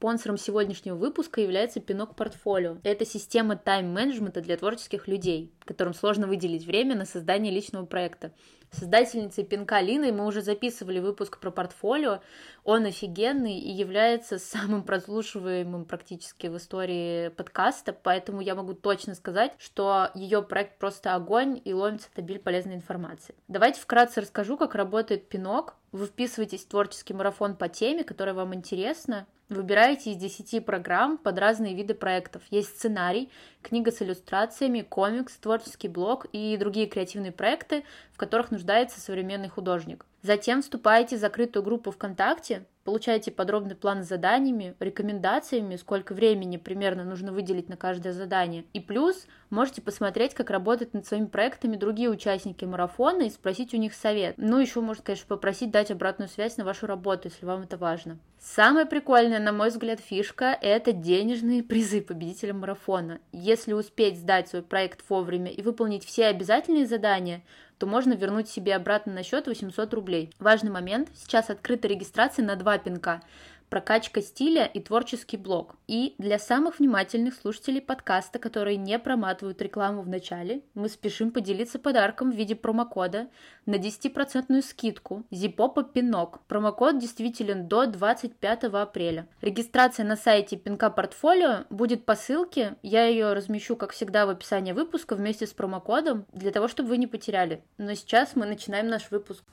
[0.00, 2.78] спонсором сегодняшнего выпуска является Пинок Портфолио.
[2.84, 8.32] Это система тайм-менеджмента для творческих людей, которым сложно выделить время на создание личного проекта
[8.72, 12.20] создательницей Пинка Линой мы уже записывали выпуск про портфолио.
[12.64, 19.52] Он офигенный и является самым прослушиваемым практически в истории подкаста, поэтому я могу точно сказать,
[19.58, 23.34] что ее проект просто огонь и ломится табель полезной информации.
[23.48, 25.74] Давайте вкратце расскажу, как работает Пинок.
[25.92, 31.36] Вы вписываетесь в творческий марафон по теме, которая вам интересна, Выбираете из 10 программ под
[31.36, 32.40] разные виды проектов.
[32.50, 33.28] Есть сценарий,
[33.62, 40.06] книга с иллюстрациями, комикс, творческий блог и другие креативные проекты, в которых нуждается современный художник.
[40.22, 47.04] Затем вступаете в закрытую группу ВКонтакте, получаете подробный план с заданиями, рекомендациями, сколько времени примерно
[47.04, 48.64] нужно выделить на каждое задание.
[48.72, 53.76] И плюс можете посмотреть, как работают над своими проектами другие участники марафона и спросить у
[53.76, 54.34] них совет.
[54.38, 58.18] Ну, еще можно, конечно, попросить дать обратную связь на вашу работу, если вам это важно.
[58.38, 63.20] Самая прикольная, на мой взгляд, фишка– это денежные призы победителям марафона.
[63.32, 67.42] Если успеть сдать свой проект вовремя и выполнить все обязательные задания–
[67.80, 70.30] то можно вернуть себе обратно на счет 800 рублей.
[70.38, 73.22] Важный момент, сейчас открыта регистрация на два пинка
[73.70, 75.76] прокачка стиля и творческий блог.
[75.86, 81.78] И для самых внимательных слушателей подкаста, которые не проматывают рекламу в начале, мы спешим поделиться
[81.78, 83.28] подарком в виде промокода
[83.64, 86.40] на 10% скидку Зипопа Пинок.
[86.48, 89.26] Промокод действителен до 25 апреля.
[89.40, 92.76] Регистрация на сайте Пинка Портфолио будет по ссылке.
[92.82, 96.96] Я ее размещу, как всегда, в описании выпуска вместе с промокодом, для того, чтобы вы
[96.96, 97.62] не потеряли.
[97.78, 99.44] Но сейчас мы начинаем наш выпуск.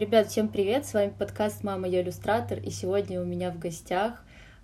[0.00, 0.86] Ребят, всем привет!
[0.86, 4.14] С вами подкаст «Мама, я иллюстратор», и сегодня у меня в гостях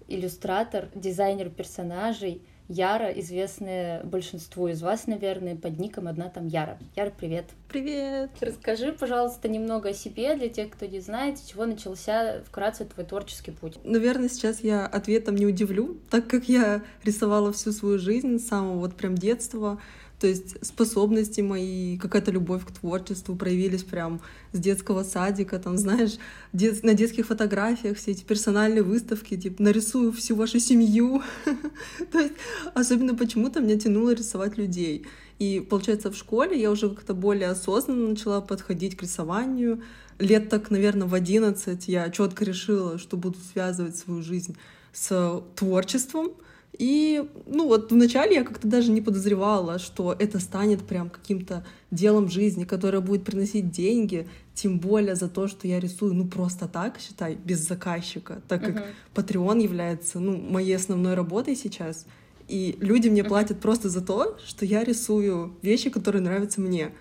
[0.08, 6.78] иллюстратор, дизайнер персонажей Яра, известная большинству из вас, наверное, под ником одна там Яра.
[6.96, 7.44] Яра, привет!
[7.68, 8.30] Привет!
[8.40, 13.04] Расскажи, пожалуйста, немного о себе для тех, кто не знает, с чего начался вкратце твой
[13.04, 13.78] творческий путь.
[13.84, 18.78] Наверное, сейчас я ответом не удивлю, так как я рисовала всю свою жизнь с самого
[18.78, 19.78] вот прям детства,
[20.18, 24.22] то есть способности мои, какая-то любовь к творчеству проявились прям
[24.52, 26.16] с детского садика, там, знаешь,
[26.54, 26.82] дет...
[26.82, 31.22] на детских фотографиях все эти персональные выставки, типа, нарисую всю вашу семью.
[32.12, 32.32] То есть
[32.72, 35.06] особенно почему-то меня тянуло рисовать людей.
[35.38, 39.82] И, получается, в школе я уже как-то более осознанно начала подходить к рисованию.
[40.18, 44.56] Лет так, наверное, в 11 я четко решила, что буду связывать свою жизнь
[44.94, 46.30] с творчеством—
[46.78, 52.28] и, ну вот вначале я как-то даже не подозревала, что это станет прям каким-то делом
[52.28, 56.98] жизни, которое будет приносить деньги, тем более за то, что я рисую, ну просто так,
[56.98, 58.84] считай, без заказчика, так как uh-huh.
[59.14, 62.06] Patreon является, ну, моей основной работой сейчас.
[62.48, 63.28] И люди мне uh-huh.
[63.28, 66.92] платят просто за то, что я рисую вещи, которые нравятся мне.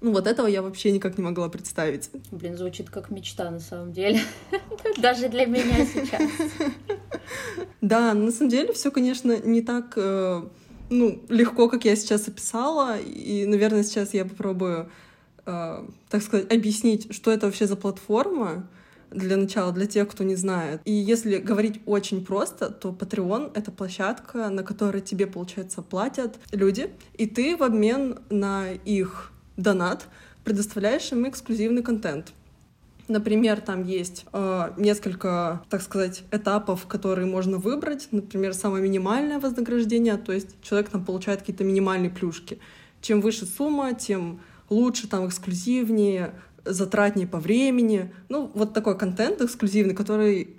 [0.00, 2.10] Ну вот этого я вообще никак не могла представить.
[2.30, 4.20] Блин, звучит как мечта на самом деле.
[4.98, 6.22] Даже для меня сейчас.
[7.80, 10.42] Да, на самом деле все, конечно, не так э,
[10.90, 12.98] ну, легко, как я сейчас описала.
[12.98, 14.90] И, наверное, сейчас я попробую,
[15.46, 18.68] э, так сказать, объяснить, что это вообще за платформа
[19.10, 20.80] для начала, для тех, кто не знает.
[20.84, 26.90] И если говорить очень просто, то Patreon— это площадка, на которой тебе, получается, платят люди,
[27.14, 30.06] и ты в обмен на их донат
[30.44, 32.32] предоставляешь им эксклюзивный контент.
[33.08, 38.08] Например, там есть э, несколько, так сказать, этапов, которые можно выбрать.
[38.10, 42.58] Например, самое минимальное вознаграждение, то есть человек там получает какие-то минимальные плюшки.
[43.00, 48.12] Чем выше сумма, тем лучше, там эксклюзивнее, затратнее по времени.
[48.28, 50.58] Ну, вот такой контент эксклюзивный, который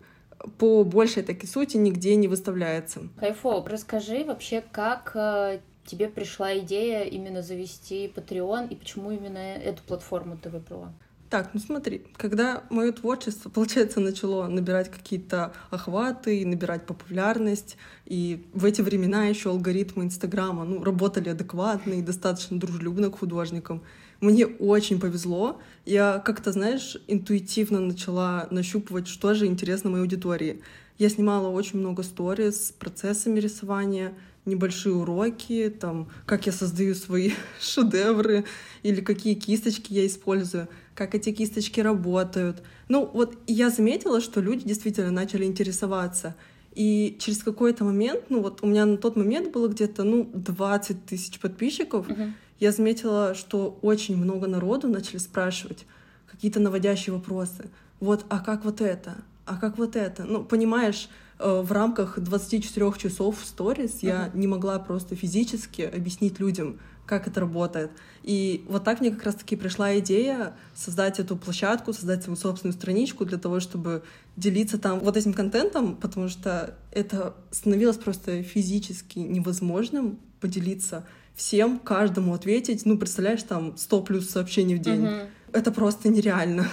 [0.57, 3.01] по большей таки сути нигде не выставляется.
[3.19, 9.81] Кайфо, расскажи вообще, как э, тебе пришла идея именно завести Patreon и почему именно эту
[9.83, 10.93] платформу ты выбрала?
[11.29, 18.47] Так, ну смотри, когда мое творчество, получается, начало набирать какие-то охваты и набирать популярность, и
[18.53, 23.83] в эти времена еще алгоритмы Инстаграма ну, работали адекватно и достаточно дружелюбно к художникам,
[24.21, 25.61] мне очень повезло.
[25.85, 30.61] Я как-то, знаешь, интуитивно начала нащупывать, что же интересно моей аудитории.
[30.97, 34.13] Я снимала очень много сториз с процессами рисования,
[34.45, 38.45] небольшие уроки, там, как я создаю свои шедевры
[38.83, 42.61] или какие кисточки я использую, как эти кисточки работают.
[42.87, 46.35] Ну, вот я заметила, что люди действительно начали интересоваться.
[46.73, 51.05] И через какой-то момент, ну вот у меня на тот момент было где-то, ну, 20
[51.05, 52.31] тысяч подписчиков, uh-huh.
[52.59, 55.85] я заметила, что очень много народу начали спрашивать
[56.29, 57.69] какие-то наводящие вопросы.
[57.99, 59.17] Вот, а как вот это?
[59.45, 60.25] А как вот это?
[60.25, 61.09] Ну, понимаешь,
[61.39, 67.39] в рамках 24 часов в сторис я не могла просто физически объяснить людям, как это
[67.39, 67.91] работает.
[68.23, 73.25] И вот так мне как раз-таки пришла идея создать эту площадку, создать свою собственную страничку
[73.25, 74.03] для того, чтобы
[74.35, 81.05] делиться там вот этим контентом, потому что это становилось просто физически невозможным поделиться
[81.35, 82.85] всем, каждому ответить.
[82.85, 85.01] Ну, представляешь, там 100 плюс сообщений в день.
[85.01, 85.19] Мгм.
[85.53, 86.67] Это просто нереально.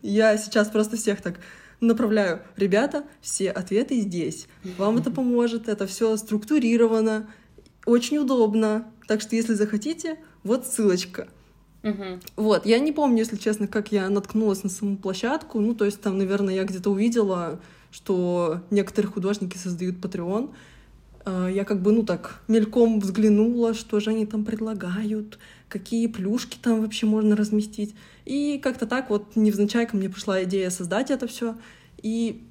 [0.00, 1.40] Я сейчас просто всех так
[1.86, 2.40] направляю.
[2.56, 4.46] Ребята, все ответы здесь.
[4.78, 7.28] Вам это поможет, это все структурировано,
[7.86, 8.86] очень удобно.
[9.08, 11.28] Так что, если захотите, вот ссылочка.
[11.82, 12.20] Мгм.
[12.36, 15.60] Вот, я не помню, если честно, как я наткнулась на саму площадку.
[15.60, 20.50] Ну, то есть там, наверное, я где-то увидела, что некоторые художники создают Patreon.
[21.24, 25.38] А, Я как бы, ну так, мельком взглянула, что же они там предлагают,
[25.72, 27.94] какие плюшки там вообще можно разместить.
[28.26, 31.56] И как-то так вот невзначай ко мне пришла идея создать это все.
[32.02, 32.46] И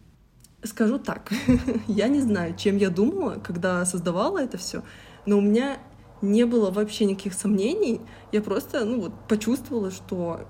[0.63, 1.31] скажу так,
[1.87, 4.83] я не знаю, чем я думала, когда создавала это все,
[5.25, 5.77] но у меня
[6.21, 8.01] не было вообще никаких сомнений.
[8.31, 10.41] Я просто, ну вот, почувствовала, что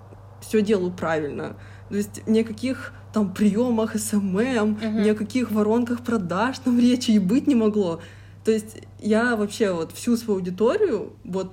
[0.41, 1.55] все делаю правильно.
[1.89, 5.01] То есть никаких там приемах SMM, Мгм.
[5.03, 7.99] ни о каких воронках продаж там речи и быть не могло.
[8.43, 11.51] То есть я вообще вот всю свою аудиторию, вот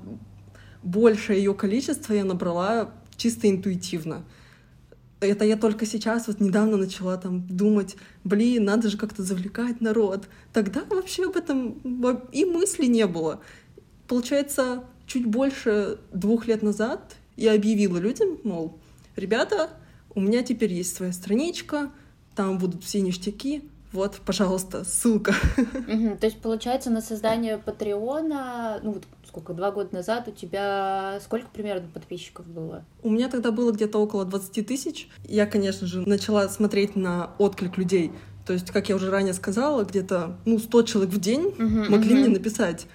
[0.82, 4.25] большее ее количество я набрала чисто интуитивно.
[5.20, 10.28] Это я только сейчас, вот недавно начала там думать, блин, надо же как-то завлекать народ.
[10.52, 11.80] Тогда вообще об этом
[12.30, 13.40] и мысли не было.
[14.06, 18.78] Получается, чуть больше двух лет назад я объявила людям, мол,
[19.16, 19.70] ребята,
[20.14, 21.90] у меня теперь есть своя страничка,
[22.36, 25.34] там будут все ништяки, вот, пожалуйста, ссылка.
[25.86, 26.19] Мгм.
[26.19, 29.04] То есть, получается, на создание Патреона, ну вот
[29.38, 32.85] сколько, два года назад у тебя сколько примерно подписчиков было?
[33.02, 35.08] У меня тогда было где-то около 20 тысяч.
[35.25, 38.12] Я, конечно же, начала смотреть на отклик людей.
[38.46, 42.14] То есть, как я уже ранее сказала, где-то ну, 100 человек в день Мгм, могли
[42.14, 42.20] мгм.
[42.20, 42.87] мне написать.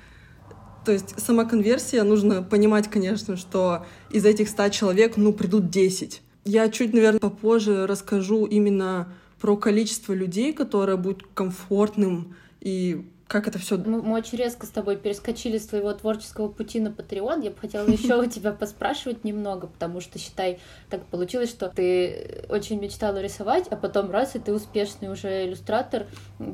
[0.84, 6.22] То есть сама конверсия, нужно понимать, конечно, что из этих 100 человек, ну, придут 10.
[6.44, 13.58] Я чуть, наверное, попозже расскажу именно про количество людей, которое будет комфортным и как это
[13.58, 17.44] все Мы, мы очень резко с тобой перескочили с твоего творческого пути на Patreon.
[17.44, 20.60] Я бы хотела еще у тебя поспрашивать немного, потому что, считай,
[20.92, 26.06] так получилось, что ты очень мечтала рисовать, а потом раз, и ты успешный уже иллюстратор,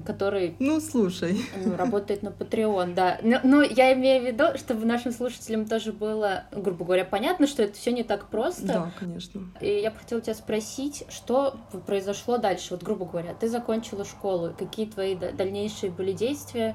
[0.06, 1.42] который Ну, слушай.
[1.66, 3.20] ну, работает на Patreon, да.
[3.24, 7.62] Но, но я имею в виду, чтобы нашим слушателям тоже было, грубо говоря, понятно, что
[7.62, 8.66] это все не так просто.
[8.66, 9.42] Да, конечно.
[9.60, 12.68] И я бы хотела тебя спросить, что произошло дальше?
[12.72, 16.69] Вот, грубо говоря, ты закончила школу, какие твои да- дальнейшие были действия?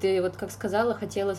[0.00, 1.36] Ты, вот как сказала, хотела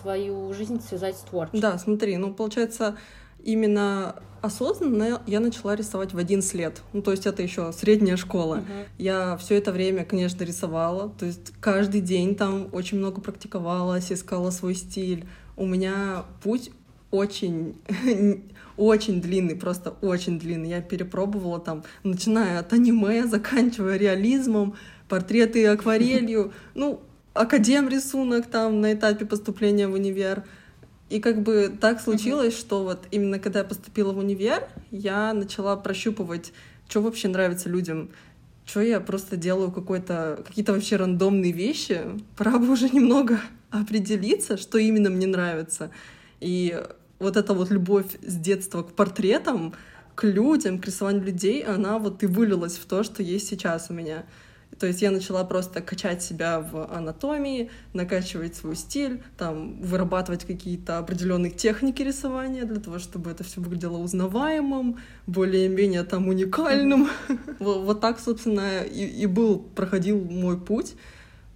[0.00, 1.60] свою жизнь связать с творчеством.
[1.60, 2.96] Да, смотри, ну, получается,
[3.42, 6.82] именно осознанно я начала рисовать в 11 лет.
[6.92, 8.56] Ну, то есть это еще средняя школа.
[8.56, 8.84] Мгм.
[8.98, 11.10] Я все это время, конечно, рисовала.
[11.18, 15.26] То есть каждый день там очень много практиковалась, искала свой стиль.
[15.56, 16.70] У меня путь
[17.10, 17.76] очень,
[18.76, 20.70] очень длинный, просто очень длинный.
[20.70, 24.74] Я перепробовала там, начиная от аниме, заканчивая реализмом,
[25.08, 27.00] портреты акварелью, ну,
[27.36, 30.44] академ рисунок там на этапе поступления в универ.
[31.08, 35.76] И как бы так случилось, что вот именно когда я поступила в универ, я начала
[35.76, 36.52] прощупывать,
[36.88, 38.10] что вообще нравится людям,
[38.64, 42.00] что я просто делаю какой-то, какие-то вообще рандомные вещи.
[42.36, 43.40] Пора бы уже немного
[43.70, 45.90] определиться, что именно мне нравится.
[46.40, 46.82] И
[47.18, 49.74] вот эта вот любовь с детства к портретам,
[50.14, 53.94] к людям, к рисованию людей, она вот и вылилась в то, что есть сейчас у
[53.94, 54.24] меня.
[54.78, 60.98] То есть я начала просто качать себя в анатомии, накачивать свой стиль, там, вырабатывать какие-то
[60.98, 67.08] определенные техники рисования для того, чтобы это все выглядело узнаваемым, более-менее там уникальным.
[67.58, 70.94] Во- Вот так, собственно, и, был, проходил мой путь,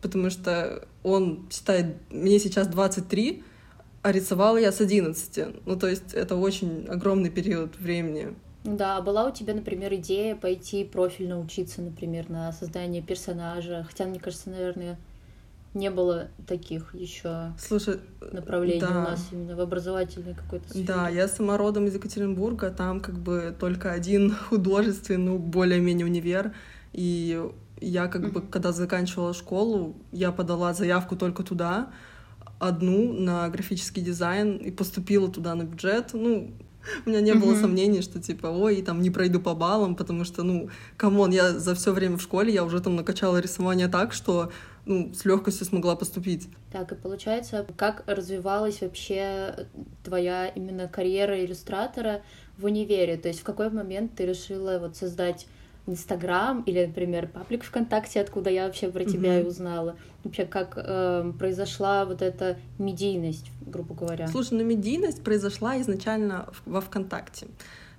[0.00, 3.42] потому что он, считай, мне сейчас 23,
[4.02, 5.66] а рисовала я с 11.
[5.66, 8.34] Ну, то есть это очень огромный период времени.
[8.64, 13.86] Да, была у тебя, например, идея пойти профильно учиться, например, на создание персонажа?
[13.88, 14.98] Хотя, мне кажется, наверное,
[15.72, 18.00] не было таких еще Слушай,
[18.32, 18.88] направлений да.
[18.90, 20.84] у нас именно в образовательной какой-то сфере.
[20.84, 26.52] Да, я сама родом из Екатеринбурга, там как бы только один художественный, ну, более-менее универ,
[26.92, 27.40] и
[27.80, 31.90] я как бы, когда заканчивала школу, я подала заявку только туда,
[32.58, 36.52] одну на графический дизайн, и поступила туда на бюджет, ну,
[37.06, 40.42] у меня не было сомнений, что типа, ой, там не пройду по баллам, потому что,
[40.42, 44.12] ну, come on, я за все время в школе, я уже там накачала рисование так,
[44.12, 44.52] что,
[44.86, 46.48] ну, с легкостью смогла поступить.
[46.72, 49.66] Так, и получается, как развивалась вообще
[50.04, 52.22] твоя именно карьера иллюстратора
[52.56, 53.16] в универе?
[53.16, 55.46] То есть в какой момент ты решила вот создать
[55.90, 59.44] Инстаграм или, например, паблик ВКонтакте, откуда я вообще про тебя mm-hmm.
[59.44, 59.96] и узнала?
[60.24, 64.28] Вообще, как э, произошла вот эта медийность, грубо говоря?
[64.28, 67.48] Слушай, ну медийность произошла изначально во ВКонтакте.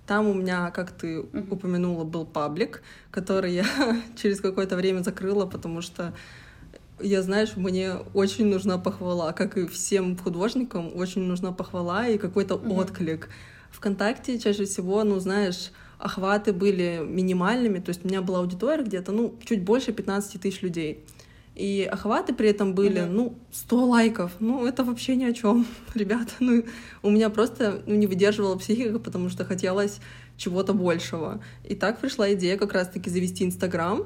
[0.08, 1.54] Там у меня, как ты uh-huh.
[1.54, 2.82] упомянула, был паблик,
[3.12, 3.66] который я
[4.22, 6.14] через какое-то время закрыла, потому что
[7.00, 12.56] я, знаешь, мне очень нужна похвала, как и всем художникам, очень нужна похвала и какой-то
[12.56, 12.80] uh-huh.
[12.80, 13.30] отклик.
[13.72, 15.72] Вконтакте чаще всего, ну, знаешь,
[16.02, 20.62] охваты были минимальными, то есть у меня была аудитория где-то, ну, чуть больше 15 тысяч
[20.62, 21.06] людей.
[21.56, 23.12] И охваты при этом были, mm-hmm.
[23.12, 24.32] ну, 100 лайков.
[24.40, 26.32] Ну, это вообще ни о чем, ребята.
[26.40, 26.64] Ну,
[27.04, 30.00] у меня просто ну, не выдерживала психика, потому что хотелось
[30.38, 31.42] чего-то большего.
[31.64, 34.06] И так пришла идея как раз-таки завести Инстаграм.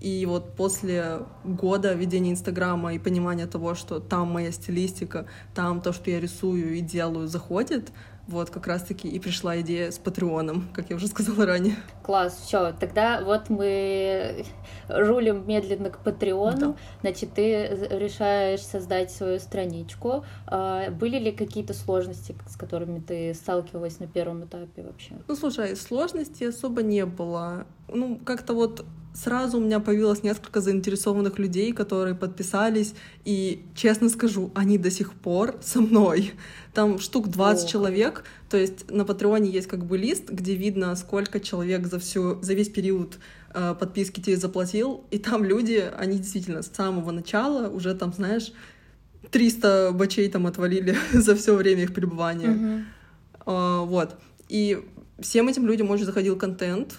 [0.00, 5.92] И вот после года ведения Инстаграма и понимания того, что там моя стилистика, там то,
[5.92, 7.90] что я рисую и делаю, заходит,
[8.26, 11.76] вот как раз-таки и пришла идея с Патреоном, как я уже сказала ранее.
[12.02, 14.44] Класс, все, тогда вот мы
[14.88, 16.58] рулим медленно к Патреону.
[16.58, 16.76] Да.
[17.02, 20.24] Значит, ты решаешь создать свою страничку.
[20.46, 25.16] А, были ли какие-то сложности, с которыми ты сталкивалась на первом этапе вообще?
[25.28, 27.66] Ну, слушай, сложностей особо не было.
[27.88, 32.94] Ну, как-то вот сразу у меня появилось несколько заинтересованных людей, которые подписались,
[33.24, 36.32] и, честно скажу, они до сих пор со мной.
[36.74, 37.68] Там штук 20 О.
[37.68, 42.42] человек, то есть на Патреоне есть как бы лист, где видно, сколько человек за, всю,
[42.42, 43.18] за весь период
[43.54, 48.52] э, подписки тебе заплатил, и там люди, они действительно с самого начала уже там, знаешь,
[49.30, 52.48] 300 бачей там отвалили за все время их пребывания.
[52.48, 52.84] Mm-hmm.
[53.46, 54.16] Uh, вот.
[54.48, 54.82] И
[55.18, 56.98] всем этим людям очень заходил контент,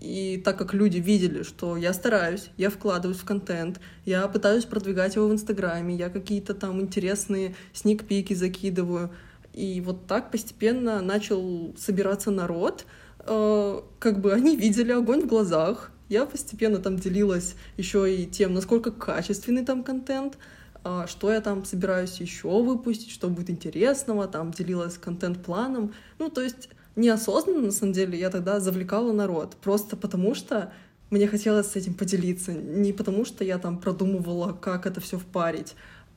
[0.00, 5.16] и так как люди видели, что я стараюсь, я вкладываюсь в контент, я пытаюсь продвигать
[5.16, 9.10] его в Инстаграме, я какие-то там интересные сникпики закидываю,
[9.52, 12.86] и вот так постепенно начал собираться народ,
[13.20, 18.54] э, как бы они видели огонь в глазах, я постепенно там делилась еще и тем,
[18.54, 20.38] насколько качественный там контент,
[20.84, 26.40] э, что я там собираюсь еще выпустить, что будет интересного, там делилась контент-планом, ну, то
[26.40, 30.72] есть неосознанно, на самом деле, я тогда завлекала народ, просто потому что
[31.10, 35.74] мне хотелось с этим поделиться, не потому что я там продумывала, как это все впарить,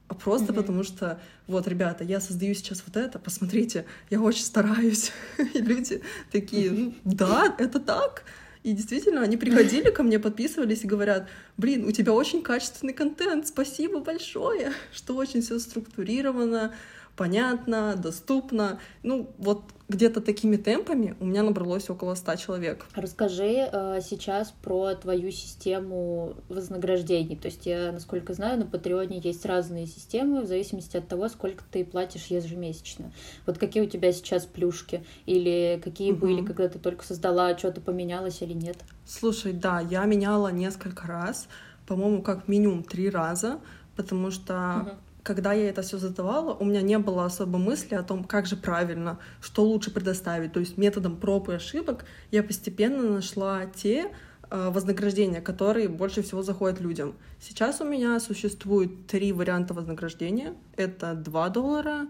[0.09, 0.55] а просто mm-hmm.
[0.55, 5.13] потому что, вот, ребята, я создаю сейчас вот это, посмотрите, я очень стараюсь.
[5.53, 6.01] И люди
[6.33, 8.25] такие, ну, да, это так.
[8.63, 13.47] И действительно, они приходили ко мне, подписывались и говорят, блин, у тебя очень качественный контент,
[13.47, 16.73] спасибо большое, что очень все структурировано,
[17.21, 18.79] понятно, доступно.
[19.03, 22.87] Ну, вот где-то такими темпами у меня набралось около 100 человек.
[22.95, 27.35] Расскажи э, сейчас про твою систему вознаграждений.
[27.35, 31.63] То есть я, насколько знаю, на Патреоне есть разные системы в зависимости от того, сколько
[31.69, 33.11] ты платишь ежемесячно.
[33.45, 35.03] Вот какие у тебя сейчас плюшки?
[35.27, 36.21] Или какие угу.
[36.21, 38.77] были, когда ты только создала, что-то поменялось или нет?
[39.05, 41.47] Слушай, да, я меняла несколько раз,
[41.85, 43.59] по-моему, как минимум три раза,
[43.95, 48.03] потому что угу когда я это все задавала, у меня не было особо мысли о
[48.03, 50.53] том, как же правильно, что лучше предоставить.
[50.53, 54.11] То есть методом проб и ошибок я постепенно нашла те
[54.49, 57.15] э, вознаграждения, которые больше всего заходят людям.
[57.39, 60.55] Сейчас у меня существует три варианта вознаграждения.
[60.75, 62.07] Это 2 доллара,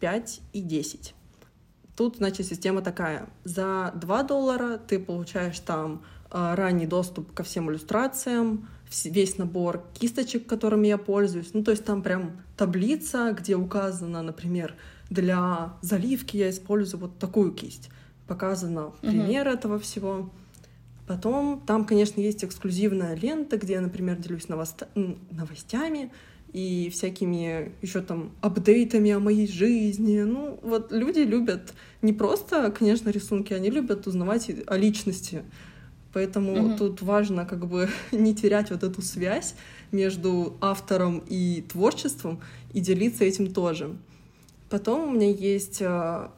[0.00, 1.14] 5 и 10.
[1.96, 3.28] Тут, значит, система такая.
[3.44, 8.68] За 2 доллара ты получаешь там э, ранний доступ ко всем иллюстрациям,
[9.04, 11.50] весь набор кисточек, которыми я пользуюсь.
[11.52, 14.74] Ну, то есть там прям таблица, где указано, например,
[15.10, 17.90] для заливки я использую вот такую кисть.
[18.26, 19.54] Показано пример uh-huh.
[19.54, 20.30] этого всего.
[21.06, 24.84] Потом там, конечно, есть эксклюзивная лента, где я, например, делюсь новост...
[25.30, 26.10] новостями
[26.52, 30.20] и всякими еще там апдейтами о моей жизни.
[30.20, 35.42] Ну, вот люди любят не просто, конечно, рисунки, они любят узнавать о личности
[36.12, 36.78] Поэтому mm-hmm.
[36.78, 39.54] тут важно как бы не терять вот эту связь
[39.92, 42.40] между автором и творчеством
[42.72, 43.96] и делиться этим тоже.
[44.68, 46.28] Потом у меня есть э,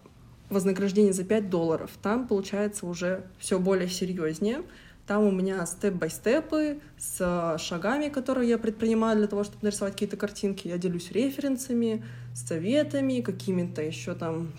[0.50, 1.90] вознаграждение за 5 долларов.
[2.02, 4.62] Там получается уже все более серьезнее.
[5.06, 10.66] Там у меня степ-бай-степы с шагами, которые я предпринимаю для того, чтобы нарисовать какие-то картинки.
[10.66, 12.02] Я делюсь референсами,
[12.34, 14.52] советами, какими-то еще там,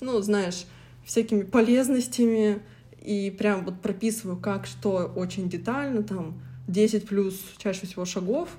[0.00, 0.66] ну, знаешь,
[1.04, 2.60] всякими полезностями,
[3.00, 8.50] и прям вот прописываю, как что очень детально, там 10 плюс чаще всего шагов,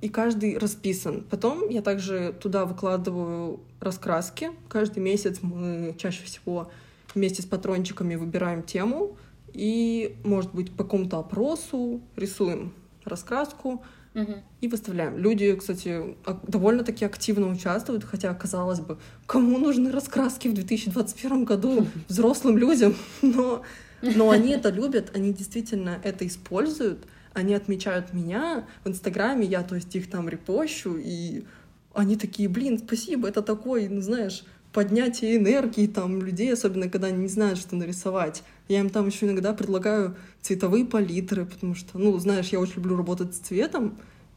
[0.00, 1.24] и каждый расписан.
[1.28, 4.50] Потом я также туда выкладываю раскраски.
[4.68, 6.70] Каждый месяц мы чаще всего
[7.14, 9.16] вместе с патрончиками выбираем тему
[9.52, 13.82] и, может быть, по какому-то опросу рисуем раскраску
[14.16, 14.34] угу.
[14.60, 15.18] и выставляем.
[15.18, 16.16] Люди, кстати,
[16.48, 23.62] довольно-таки активно участвуют, хотя, казалось бы, кому нужны раскраски в 2021 году взрослым людям, но
[24.02, 29.74] Но они это любят, они действительно это используют, они отмечают меня в Инстаграме, я, то
[29.74, 31.44] есть, их там репощу, и
[31.94, 34.44] они такие, блин, спасибо, это такой, ну, знаешь,
[34.76, 38.42] поднятие энергии там людей, особенно когда они не знают, что нарисовать.
[38.68, 42.94] Я им там еще иногда предлагаю цветовые палитры, потому что, ну, знаешь, я очень люблю
[42.94, 43.96] работать с цветом,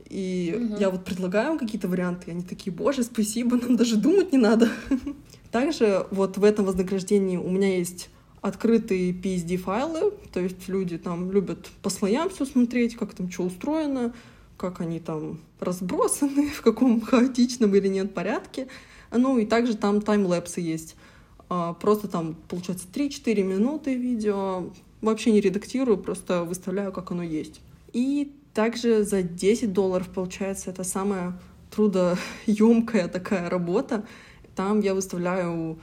[0.10, 0.78] и угу.
[0.80, 4.38] я вот предлагаю им какие-то варианты, и они такие, боже, спасибо, нам даже думать не
[4.38, 4.70] надо.
[5.52, 11.68] Также вот в этом вознаграждении у меня есть открытые PSD-файлы, то есть люди там любят
[11.82, 14.14] по слоям все смотреть, как там что устроено,
[14.56, 18.70] как они там разбросаны, в каком хаотичном или нет порядке.
[19.12, 20.96] Ну и также там таймлэпсы есть.
[21.50, 24.72] А, просто там, получается, 3-4 минуты видео.
[25.02, 27.62] Вообще не редактирую, просто выставляю, как оно есть.
[27.94, 31.40] И также за 10 долларов, получается, это самая
[31.72, 34.06] трудоемкая такая работа.
[34.56, 35.80] Там я выставляю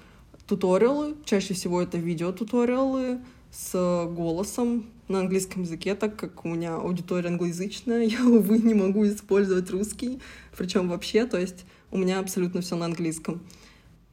[0.47, 7.28] туториалы, чаще всего это видео-туториалы с голосом на английском языке, так как у меня аудитория
[7.28, 10.21] англоязычная, я, увы, не могу использовать русский,
[10.56, 13.40] причем вообще, то есть у меня абсолютно все на английском.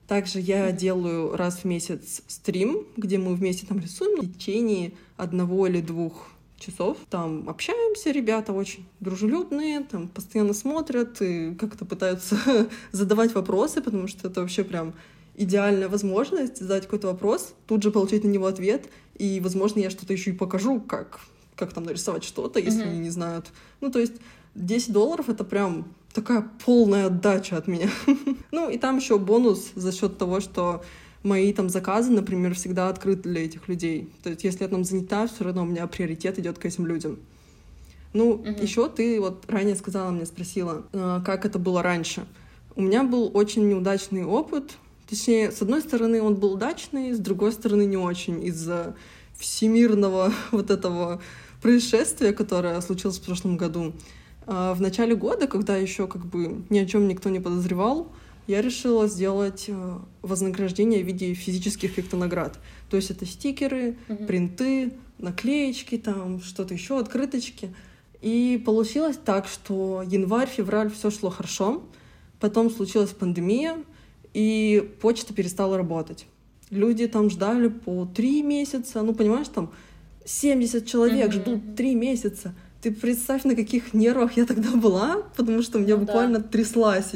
[0.08, 5.68] Также я делаю раз в месяц стрим, где мы вместе там рисуем в течение одного
[5.68, 6.28] или двух
[6.58, 6.98] часов.
[7.10, 12.38] Там общаемся, ребята очень дружелюбные, там постоянно смотрят и как-то пытаются
[12.92, 14.94] задавать вопросы, потому что это вообще прям
[15.36, 18.88] идеальная возможность задать какой-то вопрос, тут же получить на него ответ,
[19.18, 21.22] и, возможно, я что-то еще и покажу, как,
[21.56, 22.90] как там нарисовать что-то, если mm-hmm.
[22.90, 23.48] они не знают.
[23.82, 24.14] Ну, то есть
[24.56, 27.90] 10 долларов— это прям такая полная отдача от меня.
[28.52, 30.84] ну, и там еще бонус за счет того, что
[31.24, 34.10] мои там заказы, например, всегда открыты для этих людей.
[34.24, 37.20] То есть, если я там занята, все равно у меня приоритет идет к этим людям.
[38.14, 42.26] Ну, uh еще ты вот ранее сказала мне, спросила, э, как это было раньше.
[42.76, 44.74] У меня был очень неудачный опыт.
[45.10, 48.96] Точнее, с одной стороны, он был удачный, с другой стороны, не очень из-за
[49.36, 51.22] всемирного вот этого
[51.62, 53.94] происшествия, которое случилось в прошлом году.
[54.46, 58.12] А, в начале года, когда еще как бы ни о чем никто не подозревал,
[58.48, 62.60] я решила сделать э, вознаграждение в виде физических наград.
[62.90, 64.26] То есть это стикеры, mm-hmm.
[64.26, 67.74] принты, наклеечки, там что-то еще, открыточки.
[68.22, 71.84] И получилось так, что январь, февраль все шло хорошо.
[72.40, 73.78] Потом случилась пандемия,
[74.34, 76.26] и почта перестала работать.
[76.70, 79.02] Люди там ждали по три месяца.
[79.04, 79.72] Ну, понимаешь, там
[80.26, 81.32] 70 человек mm-hmm.
[81.32, 82.54] ждут три месяца.
[82.84, 86.50] Ты представь, на каких нервах я тогда была, потому что меня ну, буквально да.
[86.50, 87.14] тряслась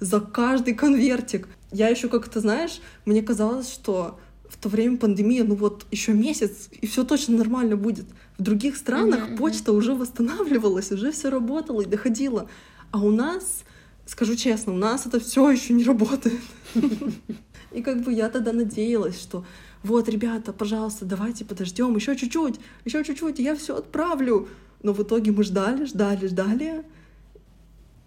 [0.00, 1.48] за каждый конвертик.
[1.72, 6.68] Я еще как-то, знаешь, мне казалось, что в то время пандемия, ну вот еще месяц,
[6.70, 8.04] и все точно нормально будет.
[8.36, 12.46] В других странах uh-huh, почта уже восстанавливалась, уже все работало и доходило.
[12.90, 13.64] А у нас,
[14.04, 16.40] скажу честно, у нас это все еще не работает.
[17.72, 19.44] И как бы я тогда надеялась, что
[19.82, 24.48] вот, ребята, пожалуйста, давайте подождем еще чуть-чуть, еще чуть-чуть, я все отправлю.
[24.82, 26.84] Но в итоге мы ждали, ждали, ждали.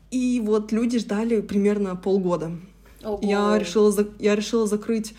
[0.09, 2.51] И вот люди ждали примерно полгода.
[3.03, 3.19] Ого.
[3.21, 5.13] Я решила, я решила закрыть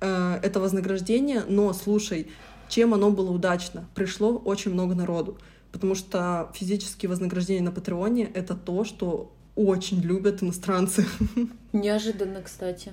[0.00, 2.28] э, это вознаграждение, но слушай,
[2.68, 3.88] чем оно было удачно?
[3.94, 5.38] Пришло очень много народу,
[5.72, 11.06] потому что физические вознаграждения на Патреоне— это то, что очень любят иностранцы.
[11.72, 12.92] Неожиданно, кстати.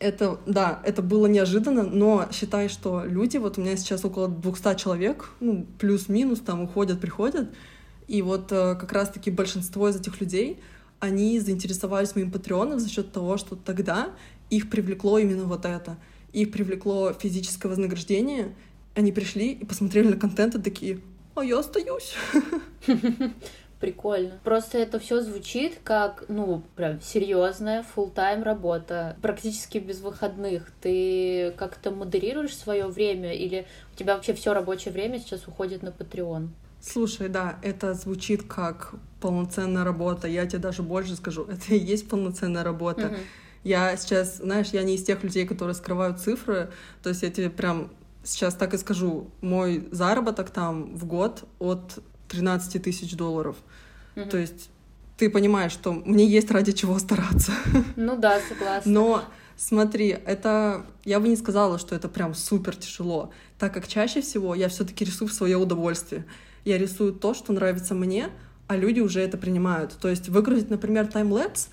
[0.00, 4.76] Это, да, это было неожиданно, но считай, что люди, вот у меня сейчас около 200
[4.76, 7.50] человек, ну, плюс-минус, там уходят, приходят,
[8.06, 10.60] и вот э, как раз-таки большинство из этих людей,
[11.00, 14.10] они заинтересовались моим патреоном за счет того, что тогда
[14.50, 15.98] их привлекло именно вот это.
[16.32, 18.54] Их привлекло физическое вознаграждение,
[18.94, 21.00] они пришли и посмотрели на контент и такие,
[21.34, 22.14] а я остаюсь.
[23.80, 24.38] Прикольно.
[24.42, 30.70] Просто это все звучит как, ну, прям серьезная full тайм работа, практически без выходных.
[30.80, 35.88] Ты как-то модерируешь свое время или у тебя вообще все рабочее время сейчас уходит на
[35.88, 36.48] Patreon?
[36.80, 40.26] Слушай, да, это звучит как полноценная работа.
[40.26, 43.02] Я тебе даже больше скажу, это и есть полноценная работа.
[43.02, 43.18] Uh-huh.
[43.64, 46.70] Я сейчас, знаешь, я не из тех людей, которые скрывают цифры.
[47.02, 47.90] То есть я тебе прям
[48.24, 49.30] сейчас так и скажу.
[49.40, 53.56] Мой заработок там в год от 13 тысяч долларов.
[54.16, 54.28] Угу.
[54.28, 54.70] То есть
[55.16, 57.52] ты понимаешь, что мне есть ради чего стараться.
[57.96, 58.90] Ну да, согласна.
[58.90, 59.24] Но
[59.56, 64.54] смотри, это я бы не сказала, что это прям супер тяжело, так как чаще всего
[64.54, 66.24] я все-таки рисую в свое удовольствие.
[66.64, 68.30] Я рисую то, что нравится мне,
[68.68, 69.96] а люди уже это принимают.
[70.00, 71.68] То есть выгрузить, например, таймлэпс,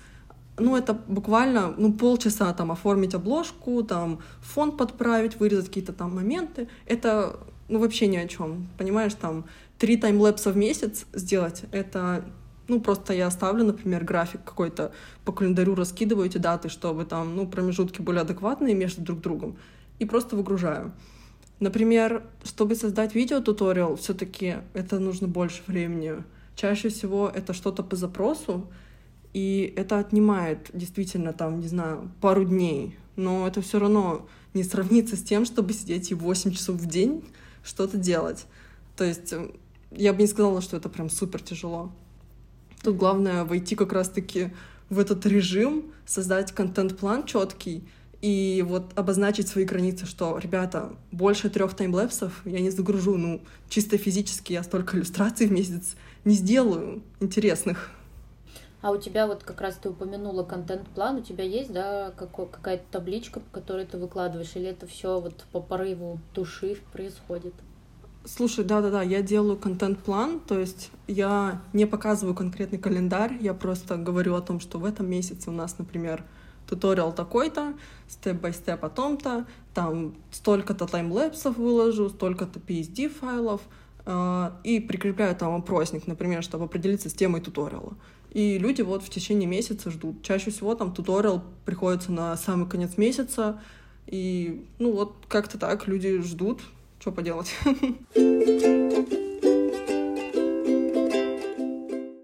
[0.58, 6.68] ну, это буквально, ну, полчаса там оформить обложку, там фон подправить, вырезать какие-то там моменты.
[6.86, 7.38] Это,
[7.68, 8.68] ну, вообще ни о чем.
[8.78, 9.44] Понимаешь, там
[9.78, 12.24] три таймлэпса в месяц сделать, это
[12.68, 14.92] ну, просто я ставлю, например, график какой-то
[15.24, 19.56] по календарю, раскидываю эти даты, чтобы там, ну, промежутки были адекватные между друг другом,
[19.98, 20.92] и просто выгружаю.
[21.60, 26.24] Например, чтобы создать видео-туториал, все таки это нужно больше времени.
[26.54, 28.66] Чаще всего это что-то по запросу,
[29.32, 32.98] и это отнимает действительно там, не знаю, пару дней.
[33.16, 37.24] Но это все равно не сравнится с тем, чтобы сидеть и 8 часов в день
[37.62, 38.46] что-то делать.
[38.96, 39.50] То есть э,
[39.90, 41.92] я бы не сказала, что это прям супер тяжело.
[42.82, 44.52] Тут главное войти как раз-таки
[44.90, 47.88] в этот режим, создать контент-план четкий
[48.22, 53.98] и вот обозначить свои границы, что, ребята, больше трех таймлэпсов я не загружу, ну, чисто
[53.98, 57.90] физически я столько иллюстраций в месяц не сделаю интересных.
[58.82, 63.40] А у тебя вот как раз ты упомянула контент-план, у тебя есть, да, какая-то табличка,
[63.40, 67.54] по которой ты выкладываешь, или это все вот по порыву души происходит?
[68.28, 74.34] Слушай, да-да-да, я делаю контент-план, то есть я не показываю конкретный календарь, я просто говорю
[74.34, 76.24] о том, что в этом месяце у нас, например,
[76.66, 77.74] туториал такой-то,
[78.08, 83.60] степ-бай-степ о том-то, там столько-то таймлэпсов выложу, столько-то PSD-файлов,
[84.06, 87.94] э, и прикрепляю там опросник, например, чтобы определиться с темой туториала.
[88.32, 90.24] И люди вот в течение месяца ждут.
[90.24, 93.60] Чаще всего там туториал приходится на самый конец месяца,
[94.08, 96.60] и ну вот как-то так люди ждут,
[97.06, 97.54] что поделать.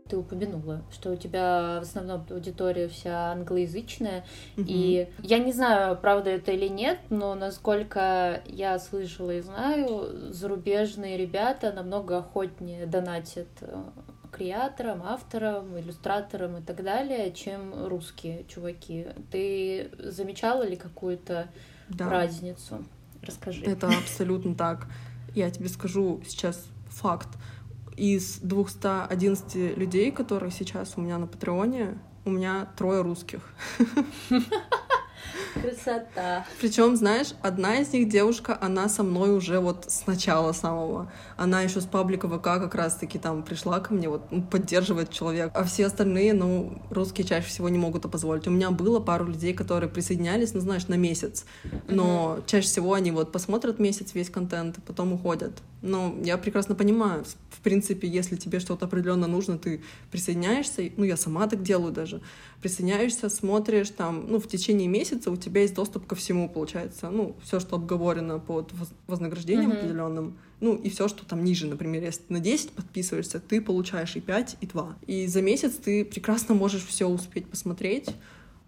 [0.09, 4.25] Ты упомянула, что у тебя в основном аудитория вся англоязычная,
[4.57, 4.67] угу.
[4.67, 11.17] и я не знаю, правда это или нет, но насколько я слышала и знаю, зарубежные
[11.17, 13.85] ребята намного охотнее донатят э,
[14.33, 19.07] креаторам, авторам, иллюстраторам и так далее, чем русские чуваки.
[19.31, 21.47] Ты замечала ли какую-то
[21.89, 22.11] да.
[22.11, 22.85] разницу?
[23.23, 23.63] Расскажи.
[23.65, 24.87] Это абсолютно так.
[25.35, 27.29] Я тебе скажу сейчас факт.
[27.97, 33.41] Из 211 людей, которые сейчас у меня на Патреоне, у меня трое русских.
[35.55, 36.47] Красота.
[36.61, 41.11] Причем, знаешь, одна из них девушка, она со мной уже вот с начала самого.
[41.37, 45.51] Она еще с паблика ВК как раз-таки там пришла ко мне, вот ну, поддерживает человек.
[45.55, 48.49] А все остальные, ну, русские чаще всего не могут это позволить.
[48.49, 51.45] У меня было пару людей, которые присоединялись, ну, знаешь, на месяц.
[51.87, 52.47] Но mm-hmm.
[52.47, 55.53] чаще всего они вот посмотрят месяц весь контент, потом уходят.
[55.83, 61.17] Но я прекрасно понимаю, в принципе, если тебе что-то определенно нужно, ты присоединяешься, ну, я
[61.17, 62.23] сама так делаю даже,
[62.61, 67.35] присоединяешься, смотришь, там, ну, в течение месяца у тебя есть доступ ко всему, получается, ну,
[67.43, 68.73] все, что обговорено под
[69.09, 69.79] вознаграждением mm-hmm.
[69.79, 74.15] определенным, ну, и все, что там ниже, например, если ты на 10 подписываешься, ты получаешь
[74.15, 74.97] и 5, и 2.
[75.09, 78.11] И за месяц ты прекрасно можешь все успеть посмотреть,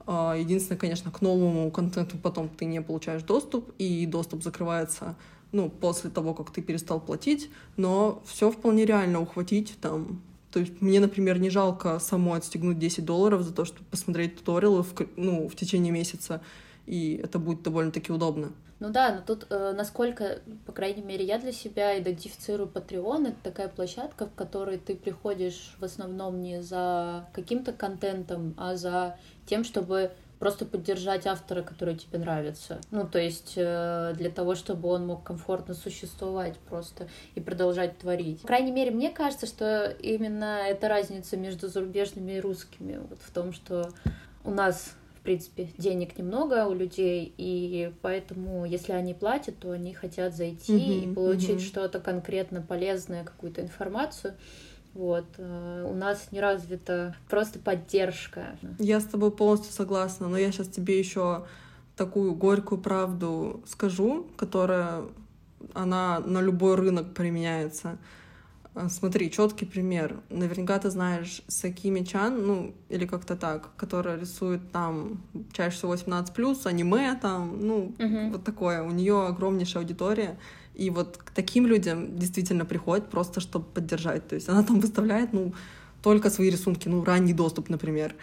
[0.07, 5.16] а, Единственное, конечно, к новому контенту потом ты не получаешь доступ, и доступ закрывается
[5.54, 10.20] ну, после того, как ты перестал платить, но все вполне реально ухватить там.
[10.50, 14.82] То есть мне, например, не жалко самой отстегнуть 10 долларов за то, чтобы посмотреть туториалы
[14.82, 16.42] в, ну, в течение месяца,
[16.86, 18.52] и это будет довольно-таки удобно.
[18.80, 23.36] Ну да, но тут, э, насколько, по крайней мере, я для себя идентифицирую Patreon, это
[23.44, 29.62] такая площадка, в которой ты приходишь в основном не за каким-то контентом, а за тем,
[29.62, 30.10] чтобы
[30.44, 32.78] просто поддержать автора, который тебе нравится.
[32.90, 38.42] Ну, то есть э, для того, чтобы он мог комфортно существовать просто и продолжать творить.
[38.42, 43.30] По крайней мере, мне кажется, что именно эта разница между зарубежными и русскими вот в
[43.30, 43.88] том, что
[44.44, 49.94] у нас в принципе, денег немного у людей, и поэтому, если они платят, то они
[49.94, 51.66] хотят зайти uh-huh, и получить uh-huh.
[51.66, 54.35] что-то конкретно полезное, какую-то информацию.
[54.94, 55.26] Вот.
[55.38, 58.57] Э, у нас не развита просто поддержка.
[58.78, 61.44] Я с тобой полностью согласна, но я сейчас тебе еще
[61.96, 65.02] такую горькую правду скажу, которая
[65.72, 67.98] она на любой рынок применяется.
[68.74, 70.20] Э, смотри, четкий пример.
[70.30, 76.66] Наверняка ты знаешь Сакими Чан, ну, или как-то так, которая рисует там чаще всего 18+,
[76.66, 78.33] аниме там, ну, uh-huh.
[78.33, 78.83] вот такое.
[78.83, 80.38] У нее огромнейшая аудитория.
[80.74, 84.26] И вот к таким людям действительно приходят просто, чтобы поддержать.
[84.28, 85.54] То есть она там выставляет, ну,
[86.02, 88.14] только свои рисунки, ну, ранний доступ, например.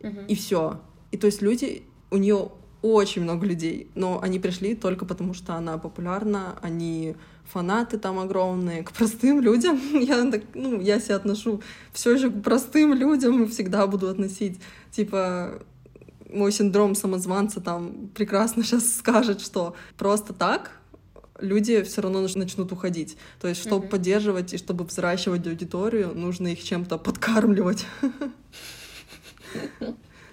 [0.00, 0.26] Uh-huh.
[0.26, 0.80] И все.
[1.12, 2.50] И то есть люди, у нее
[2.82, 8.82] очень много людей, но они пришли только потому, что она популярна, они фанаты там огромные.
[8.82, 13.46] К простым людям я, так, ну, я себя отношу все же к простым людям и
[13.46, 14.60] всегда буду относить.
[14.90, 15.60] Типа,
[16.32, 20.79] мой синдром самозванца там прекрасно сейчас скажет, что просто так
[21.40, 23.16] люди все равно начнут уходить.
[23.40, 23.90] То есть, чтобы mm-hmm.
[23.90, 27.86] поддерживать и чтобы взращивать аудиторию, нужно их чем-то подкармливать.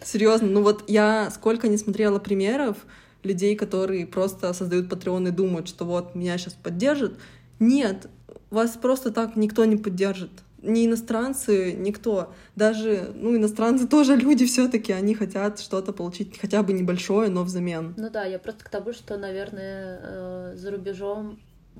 [0.03, 2.77] Серьезно, ну вот я сколько не смотрела примеров
[3.23, 7.17] людей, которые просто создают Patreon и думают, что вот меня сейчас поддержат.
[7.59, 8.07] Нет,
[8.49, 12.33] вас просто так никто не поддержит не иностранцы, никто.
[12.55, 17.43] Даже, ну, иностранцы тоже люди все таки они хотят что-то получить хотя бы небольшое, но
[17.43, 17.93] взамен.
[17.97, 21.39] Ну да, я просто к тому, что, наверное, э, за рубежом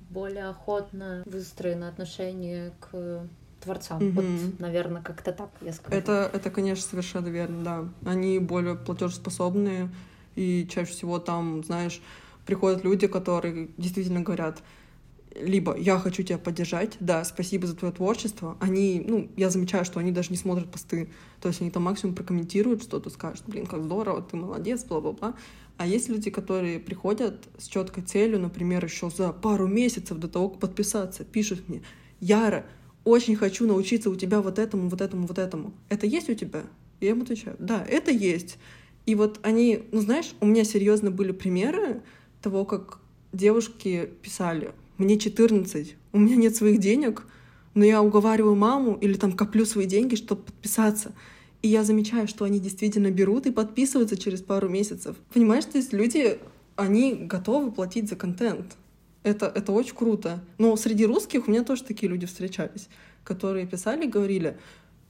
[0.09, 3.27] более охотно выстроено отношение к
[3.61, 4.03] творцам.
[4.03, 4.15] Мгм.
[4.15, 5.97] Вот, наверное, как-то так я скажу.
[5.97, 8.09] Это, это, конечно, совершенно верно, да.
[8.09, 9.89] Они более платежеспособные,
[10.35, 12.01] и чаще всего там, знаешь,
[12.45, 14.61] приходят люди, которые действительно говорят,
[15.41, 18.58] либо я хочу тебя поддержать, да, спасибо за твое творчество.
[18.60, 21.10] Они, ну, я замечаю, что они даже не смотрят посты.
[21.41, 25.36] То есть они там максимум прокомментируют что-то, скажут, блин, как здорово, ты молодец, бла-бла-бла.
[25.78, 30.50] А есть люди, которые приходят с четкой целью, например, еще за пару месяцев до того,
[30.50, 31.84] как подписаться, пишут мне,
[32.19, 32.65] Яра,
[33.04, 35.73] очень хочу научиться у тебя вот этому, вот этому, вот этому.
[35.89, 36.63] Это есть у тебя?
[37.00, 38.58] Я им отвечаю, да, это есть.
[39.06, 42.02] И вот они, ну знаешь, у меня серьезно были примеры
[42.41, 43.00] того, как
[43.32, 47.25] девушки писали, мне 14, у меня нет своих денег,
[47.73, 51.13] но я уговариваю маму или там коплю свои деньги, чтобы подписаться.
[51.62, 55.15] И я замечаю, что они действительно берут и подписываются через пару месяцев.
[55.33, 56.39] Понимаешь, то есть люди,
[56.75, 58.77] они готовы платить за контент.
[59.23, 60.43] Это, это очень круто.
[60.57, 62.88] Но среди русских у меня тоже такие люди встречались,
[63.23, 64.57] которые писали, говорили,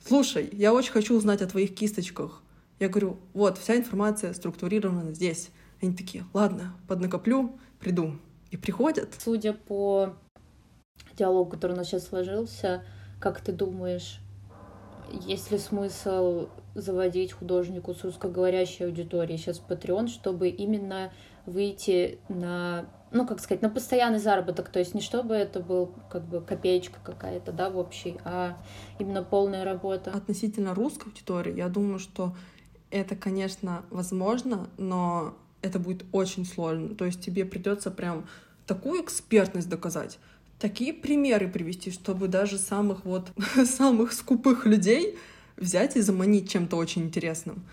[0.06, 2.42] слушай, я очень хочу узнать о твоих кисточках.
[2.80, 5.50] Я говорю, вот, вся информация структурирована здесь.
[5.82, 8.16] Они такие, ладно, поднакоплю, приду.
[8.58, 9.16] И приходят.
[9.20, 10.16] Судя по
[11.16, 12.84] диалогу, который у нас сейчас сложился,
[13.20, 14.20] как ты думаешь,
[15.26, 21.12] есть ли смысл заводить художнику с русскоговорящей аудиторией сейчас Patreon, чтобы именно
[21.46, 26.26] выйти на, ну, как сказать, на постоянный заработок, то есть не чтобы это был как
[26.26, 28.58] бы копеечка какая-то, да, в общей, а
[29.00, 30.12] именно полная работа.
[30.12, 32.36] Относительно русской аудитории, я думаю, что
[32.92, 36.96] это, конечно, возможно, но это будет очень сложно.
[36.96, 38.28] То есть тебе придется прям
[38.68, 40.20] такую экспертность доказать,
[40.60, 43.32] такие примеры привести, чтобы даже самых вот
[43.66, 45.18] самых скупых людей
[45.56, 47.64] взять и заманить чем-то очень интересным.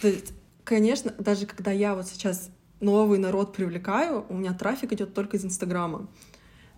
[0.00, 0.32] То есть,
[0.64, 5.44] конечно, даже когда я вот сейчас новый народ привлекаю, у меня трафик идет только из
[5.44, 6.08] Инстаграма.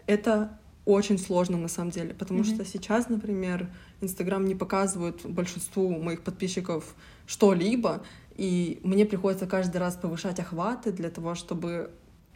[0.06, 2.54] Это очень сложно на самом деле, потому Мгм.
[2.54, 3.70] что сейчас, например,
[4.02, 6.94] Инстаграм не показывает большинству моих подписчиков
[7.26, 8.02] что-либо,
[8.36, 11.90] и мне приходится каждый раз повышать охваты для того, чтобы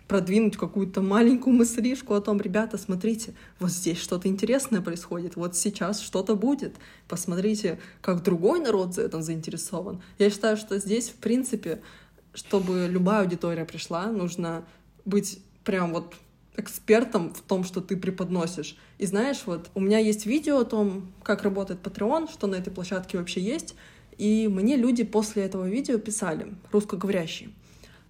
[0.09, 6.01] продвинуть какую-то маленькую мыслишку о том, ребята, смотрите, вот здесь что-то интересное происходит, вот сейчас
[6.01, 6.75] что-то будет,
[7.07, 10.01] посмотрите, как другой народ за этим заинтересован.
[10.19, 11.83] Я считаю, что здесь, в принципе,
[12.33, 14.65] чтобы любая аудитория пришла, нужно
[15.05, 16.15] быть прям вот
[16.57, 18.77] экспертом в том, что ты преподносишь.
[18.97, 22.71] И знаешь, вот у меня есть видео о том, как работает Patreon, что на этой
[22.71, 23.75] площадке вообще есть,
[24.17, 27.51] и мне люди после этого видео писали, русскоговорящие.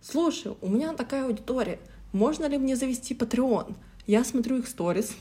[0.02, 1.78] Слушай, у меня такая аудитория,
[2.12, 3.74] можно ли мне завести Patreon?
[4.06, 5.12] Я смотрю их сторис,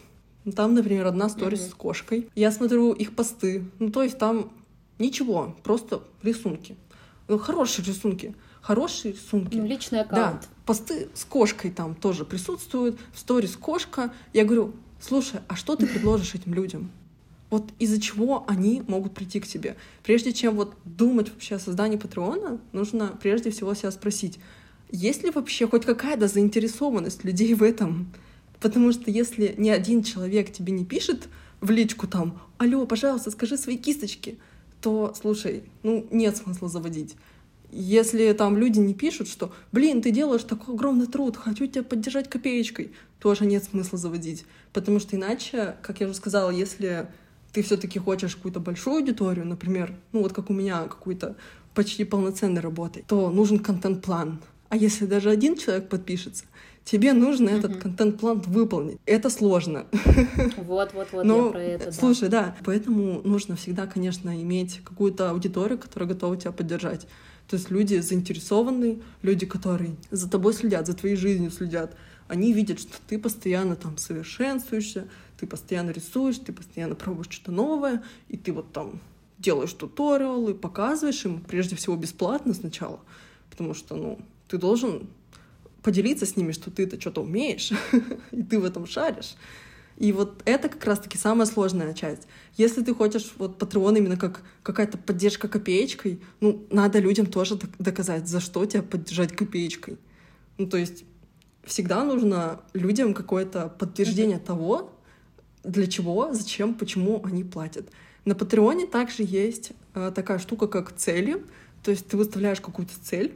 [0.55, 1.69] там, например, одна сторис Мгм.
[1.69, 2.29] с кошкой.
[2.35, 4.51] Я смотрю их посты, ну то есть там
[4.97, 6.75] ничего, просто рисунки.
[7.27, 9.57] Ну, хорошие рисунки, хорошие рисунки.
[9.57, 10.47] Ну, личный Да, аккаунт.
[10.65, 14.13] посты с кошкой там тоже присутствуют, в сторис кошка.
[14.31, 16.89] Я говорю, слушай, а что ты предложишь этим людям?
[17.49, 19.75] Вот из-за чего они могут прийти к тебе?
[20.03, 24.39] Прежде чем вот думать вообще о создании Патреона, нужно прежде всего себя спросить,
[24.91, 28.13] есть ли вообще хоть какая-то заинтересованность людей в этом?
[28.59, 31.27] Потому что если ни один человек тебе не пишет
[31.61, 34.37] в личку там, алло, пожалуйста, скажи свои кисточки,
[34.81, 37.15] то, слушай, ну, нет смысла заводить.
[37.71, 42.29] Если там люди не пишут, что, блин, ты делаешь такой огромный труд, хочу тебя поддержать
[42.29, 44.45] копеечкой, тоже нет смысла заводить.
[44.71, 47.09] Потому что иначе, как я уже сказала, если
[47.51, 51.35] ты все-таки хочешь какую-то большую аудиторию, например, ну вот как у меня, какую-то
[51.73, 54.39] почти полноценной работы, то нужен контент-план.
[54.69, 56.45] А если даже один человек подпишется,
[56.83, 58.97] тебе нужно этот контент-план выполнить.
[59.05, 59.87] Это сложно.
[60.57, 61.91] Вот, вот, вот, Ну, я про это, да.
[61.91, 62.55] слушай, да.
[62.65, 67.07] Поэтому нужно всегда, конечно, иметь какую-то аудиторию, которая готова тебя поддержать.
[67.47, 71.95] То есть люди заинтересованные, люди, которые за тобой следят, за твоей жизнью следят.
[72.27, 75.07] Они видят, что ты постоянно там совершенствуешься,
[75.39, 78.99] ты постоянно рисуешь, ты постоянно пробуешь что-то новое, и ты вот там
[79.39, 82.99] делаешь туториалы, показываешь им, прежде всего, бесплатно сначала,
[83.49, 85.07] потому что, ну, ты должен
[85.83, 87.71] поделиться с ними, что ты-то что-то умеешь,
[88.31, 89.35] и ты в этом шаришь.
[89.97, 92.27] И вот это как раз-таки самая сложная часть.
[92.55, 97.71] Если ты хочешь вот Patreon именно как какая-то поддержка копеечкой, ну, надо людям тоже док-
[97.79, 99.97] доказать, за что тебя поддержать копеечкой.
[100.59, 101.03] Ну, то есть
[101.63, 104.93] всегда нужно людям какое-то подтверждение того,
[105.63, 107.89] для чего, зачем, почему они платят.
[108.25, 111.43] На Патреоне также есть э, такая штука, как цели.
[111.83, 113.33] То есть ты выставляешь какую-то цель,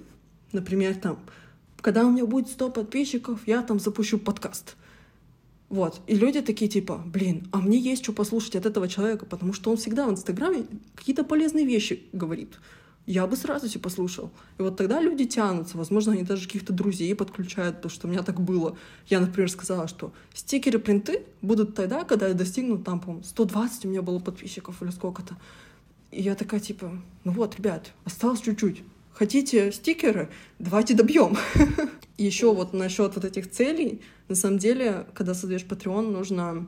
[0.53, 1.19] например, там,
[1.81, 4.75] когда у меня будет 100 подписчиков, я там запущу подкаст.
[5.69, 6.01] Вот.
[6.05, 9.71] И люди такие типа, блин, а мне есть что послушать от этого человека, потому что
[9.71, 12.59] он всегда в Инстаграме какие-то полезные вещи говорит.
[13.05, 14.31] я бы сразу себе послушал.
[14.57, 15.77] И вот тогда люди тянутся.
[15.77, 18.77] Возможно, они даже каких-то друзей подключают, потому что у меня так было.
[19.07, 23.89] Я, например, сказала, что стикеры, принты будут тогда, когда я достигну, там, по 120 у
[23.89, 25.35] меня было подписчиков или сколько-то.
[26.11, 28.83] И я такая, типа, ну вот, ребят, осталось чуть-чуть.
[29.13, 30.30] Хотите стикеры?
[30.60, 31.38] Давайте добьем.
[32.17, 34.02] Еще вот насчет вот этих целей.
[34.28, 36.67] На самом деле, когда создаешь Patreon, нужно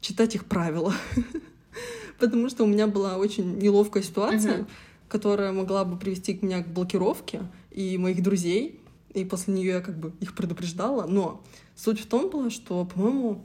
[0.00, 0.94] читать их правила.
[2.18, 4.66] Потому что у меня была очень неловкая ситуация,
[5.08, 8.80] которая могла бы привести к меня к блокировке и моих друзей.
[9.14, 11.06] И после нее я как бы их предупреждала.
[11.06, 11.42] Но
[11.76, 13.44] суть в том была, что, по-моему,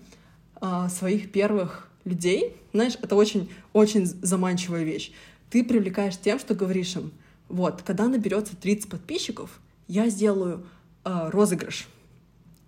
[0.55, 5.11] а, своих первых людей, знаешь, это очень-очень заманчивая вещь.
[5.49, 7.11] Ты привлекаешь тем, что говоришь им,
[7.49, 9.49] вот, когда наберется 30 подписчиков,
[9.87, 10.65] я сделаю
[11.05, 11.87] э, розыгрыш.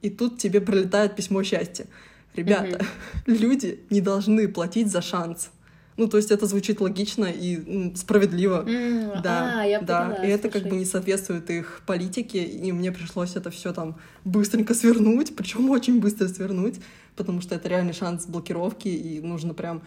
[0.02, 1.86] И тут тебе прилетает письмо счастья.
[2.36, 2.86] Ребята,
[3.26, 3.38] mm-hmm.
[3.40, 5.50] люди не должны платить за шанс.
[5.98, 8.64] Ну, то есть это звучит логично и справедливо.
[8.66, 10.06] Mm, да, а, я да.
[10.06, 13.98] Поняла, и это как бы не соответствует их политике, и мне пришлось это все там
[14.24, 16.80] быстренько свернуть, причем очень быстро свернуть,
[17.18, 19.82] потому что это реальный шанс блокировки, и нужно прям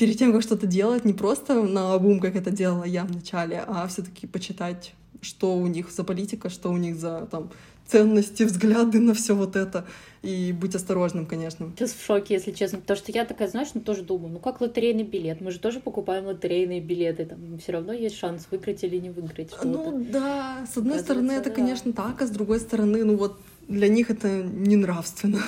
[0.00, 3.86] перед тем, как что-то делать, не просто на обум, как это делала я вначале, а
[3.86, 7.50] все-таки почитать, что у них за политика, что у них за там
[7.86, 9.84] ценности, взгляды на все вот это.
[10.22, 11.70] И быть осторожным, конечно.
[11.76, 12.78] Сейчас в шоке, если честно.
[12.78, 15.42] Потому что я такая, знаешь, ну тоже думаю, ну как лотерейный билет.
[15.42, 17.26] Мы же тоже покупаем лотерейные билеты.
[17.26, 19.52] Там все равно есть шанс выиграть или не выиграть.
[19.62, 21.56] Ну да, с одной стороны это, да.
[21.56, 25.42] конечно, так, а с другой стороны, ну вот для них это не нравственно.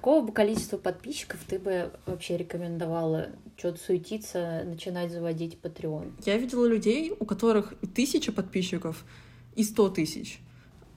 [0.07, 6.13] какого бы количества подписчиков ты бы вообще рекомендовала что-то суетиться, начинать заводить Patreon?
[6.25, 9.05] Я видела людей, у которых тысяча подписчиков,
[9.57, 10.39] и сто тысяч.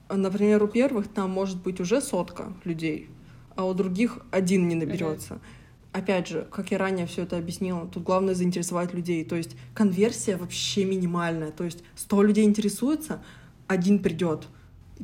[0.08, 3.10] Например, у первых там может быть уже сотка людей,
[3.56, 5.34] а у других один не наберется.
[5.34, 6.00] Uh-huh.
[6.02, 9.24] Опять же, как я ранее все это объяснила, тут главное заинтересовать людей.
[9.24, 11.50] То есть конверсия вообще минимальная.
[11.50, 13.20] То есть 100 людей интересуется,
[13.66, 14.46] один придет.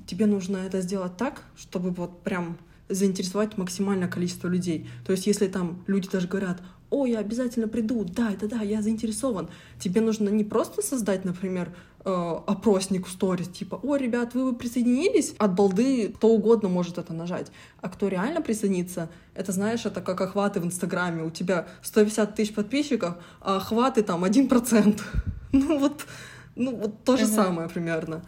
[0.07, 2.57] Тебе нужно это сделать так, чтобы вот прям
[2.89, 4.89] заинтересовать максимальное количество людей.
[5.05, 8.81] То есть если там люди даже говорят, о, я обязательно приду, да, это да, я
[8.81, 9.49] заинтересован.
[9.79, 12.11] Тебе нужно не просто создать, например, э,
[12.47, 15.35] опросник в сторис, типа, о, ребят, вы бы присоединились?
[15.39, 17.51] От балды кто угодно может это нажать.
[17.81, 21.25] А кто реально присоединится, это, знаешь, это как охваты в Инстаграме.
[21.25, 25.01] У тебя 150 тысяч подписчиков, а охваты там 1%.
[25.53, 26.07] ну вот,
[26.55, 28.23] ну вот то же самое примерно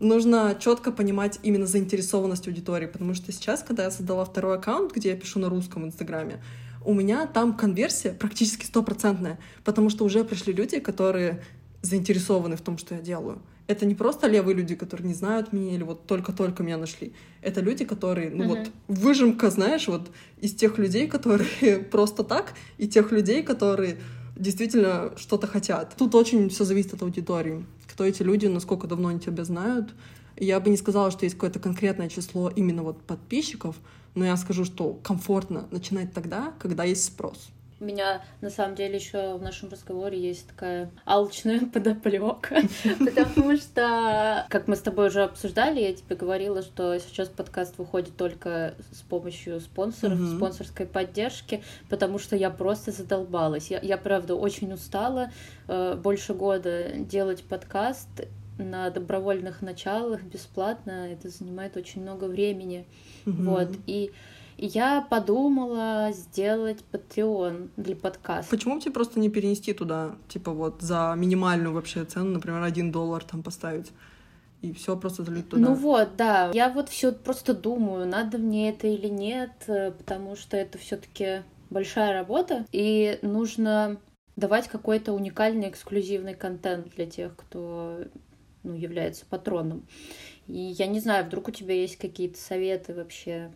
[0.00, 5.10] нужно четко понимать именно заинтересованность аудитории, потому что сейчас, когда я создала второй аккаунт, где
[5.10, 6.42] я пишу на русском Инстаграме,
[6.84, 11.42] у меня там конверсия практически стопроцентная, потому что уже пришли люди, которые
[11.82, 13.42] заинтересованы в том, что я делаю.
[13.66, 17.12] Это не просто левые люди, которые не знают меня или вот только-только меня нашли.
[17.42, 18.48] Это люди, которые, ну uh-huh.
[18.48, 23.98] вот, выжимка, знаешь, вот из тех людей, которые просто так, и тех людей, которые
[24.36, 25.94] действительно что-то хотят.
[25.96, 27.64] Тут очень все зависит от аудитории.
[27.96, 29.94] Кто эти люди, насколько давно они тебя знают.
[30.36, 33.74] Я бы не сказала, что есть какое-то конкретное число именно вот подписчиков,
[34.14, 37.48] но я скажу, что комфортно начинать тогда, когда есть спрос.
[37.78, 42.62] У меня на самом деле еще в нашем разговоре есть такая алчная подоплека,
[42.98, 48.16] потому что, как мы с тобой уже обсуждали, я тебе говорила, что сейчас подкаст выходит
[48.16, 53.70] только с помощью спонсоров, спонсорской поддержки, потому что я просто задолбалась.
[53.70, 55.30] Я, я правда очень устала
[55.68, 58.08] э, больше года делать подкаст
[58.56, 61.12] на добровольных началах бесплатно.
[61.12, 62.86] Это занимает очень много времени,
[63.26, 63.68] вот.
[63.86, 64.12] И
[64.56, 68.50] и я подумала сделать Patreon для подкаста.
[68.50, 73.24] Почему тебе просто не перенести туда, типа вот за минимальную вообще цену, например, один доллар
[73.24, 73.92] там поставить?
[74.62, 75.62] и все просто залить туда.
[75.62, 76.50] Ну вот, да.
[76.52, 81.42] Я вот все просто думаю, надо мне это или нет, э, потому что это все-таки
[81.70, 83.98] большая работа, и нужно
[84.34, 87.98] давать какой-то уникальный эксклюзивный контент для тех, кто
[88.62, 89.86] ну, является патроном.
[90.46, 93.50] И я не знаю, вдруг у тебя есть какие-то советы вообще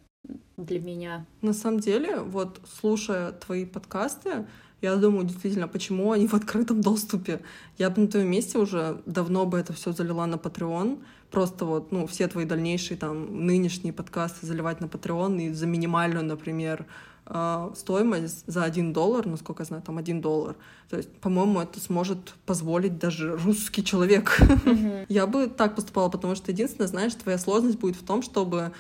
[0.57, 1.27] для меня.
[1.43, 4.47] На самом деле, вот слушая твои подкасты,
[4.83, 7.43] я думаю, действительно, почему они в открытом доступе.
[7.77, 11.03] Я бы на твоем месте уже давно бы это все залила на Patreon.
[11.31, 16.25] Просто вот, ну, все твои дальнейшие там нынешние подкасты заливать на Patreon и за минимальную,
[16.25, 16.87] например,
[17.27, 20.57] э, стоимость за один доллар, насколько я знаю, там один доллар.
[20.89, 24.41] То есть, по-моему, это сможет позволить даже русский человек.
[24.41, 25.07] Mm-hmm.
[25.09, 28.73] Я бы так поступала, потому что единственное, знаешь, твоя сложность будет в том, чтобы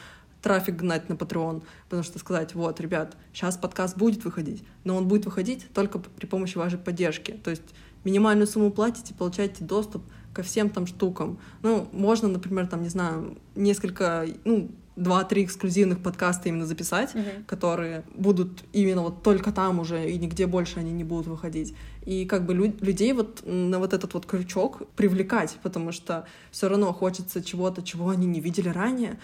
[0.43, 5.09] трафик гнать на Patreon, потому что сказать, вот, ребят, сейчас подкаст будет выходить, но он
[5.09, 7.32] будет выходить только при помощи вашей поддержки.
[7.32, 7.74] То есть
[8.05, 11.38] минимальную сумму платите, получаете доступ ко всем там штукам.
[11.62, 14.70] Ну, можно, например, там, не знаю, несколько, ну,
[15.01, 17.44] два-три эксклюзивных подкаста именно записать, Мгм.
[17.46, 21.74] которые будут именно вот только там уже, и нигде больше они не будут выходить.
[22.07, 26.68] И как бы лю- людей вот на вот этот вот крючок привлекать, потому что все
[26.68, 29.18] равно хочется чего-то, чего они не видели ранее.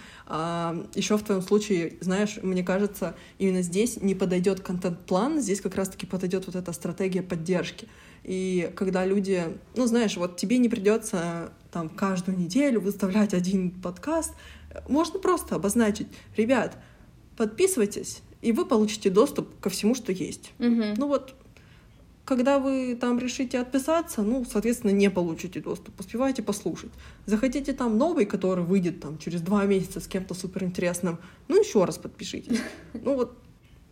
[0.95, 6.07] еще в твоем случае, знаешь, мне кажется, именно здесь не подойдет контент-план, здесь как раз-таки
[6.07, 7.89] подойдет вот эта стратегия поддержки.
[8.25, 9.45] И когда люди,
[9.77, 14.33] ну знаешь, вот тебе не придется там каждую неделю выставлять один подкаст,
[14.89, 16.77] можно просто обозначить, ребят,
[17.37, 20.53] подписывайтесь, и вы получите доступ ко всему, что есть.
[20.59, 20.95] Мгм.
[20.97, 21.35] Ну вот,
[22.25, 25.99] когда вы там решите отписаться, ну, соответственно, не получите доступ.
[26.01, 26.91] Успевайте послушать.
[27.25, 31.19] Захотите там новый, который выйдет там через два месяца с кем-то суперинтересным,
[31.49, 32.61] ну, еще раз подпишитесь.
[32.95, 33.39] Ну вот,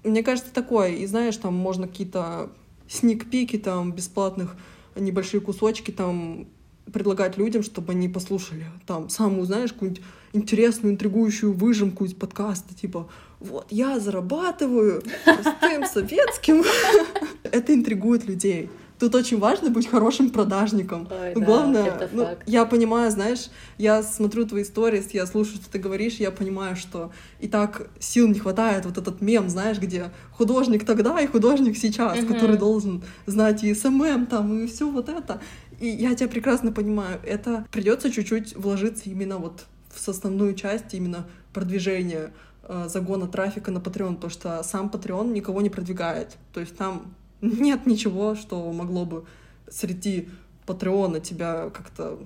[0.02, 0.90] мне кажется, такое.
[0.90, 2.50] И знаешь, там можно какие-то
[2.88, 4.56] сникпики там бесплатных,
[4.96, 6.48] небольшие кусочки там
[6.92, 13.08] предлагать людям, чтобы они послушали там самую, знаешь, какую-нибудь интересную, интригующую выжимку из подкаста, типа
[13.40, 16.64] «Вот, я зарабатываю простым советским».
[17.42, 18.70] Это интригует людей.
[19.04, 21.06] Тут очень важно быть хорошим продажником.
[21.10, 22.42] Ой, Ну, да, Главное, это ну, факт.
[22.46, 27.12] я понимаю, знаешь, я смотрю твои истории, я слушаю, что ты говоришь, я понимаю, что
[27.38, 32.16] и так сил не хватает, вот этот мем, знаешь, где художник тогда и художник сейчас,
[32.16, 32.28] Мгм.
[32.32, 35.38] который должен знать и SMM там, и все вот это.
[35.80, 41.26] И я тебя прекрасно понимаю, это придется чуть-чуть вложиться именно вот в основную часть именно
[41.52, 42.32] продвижения
[42.66, 46.38] э, загона трафика на Patreon, потому что сам Patreon никого не продвигает.
[46.54, 47.14] То есть там
[47.44, 49.26] нет ничего, что могло бы
[49.68, 50.28] среди
[50.66, 52.18] Патреона тебя как-то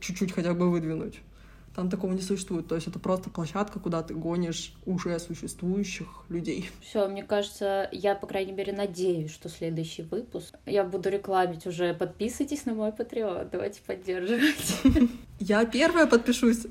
[0.00, 1.20] чуть-чуть хотя бы выдвинуть.
[1.74, 2.66] Там такого не существует.
[2.66, 6.68] То есть это просто площадка, куда ты гонишь уже существующих людей.
[6.80, 11.94] Все, мне кажется, я, по крайней мере, надеюсь, что следующий выпуск я буду рекламить уже.
[11.94, 14.82] Подписывайтесь на мой Patreon, давайте поддерживать.
[15.38, 16.66] Я первая подпишусь.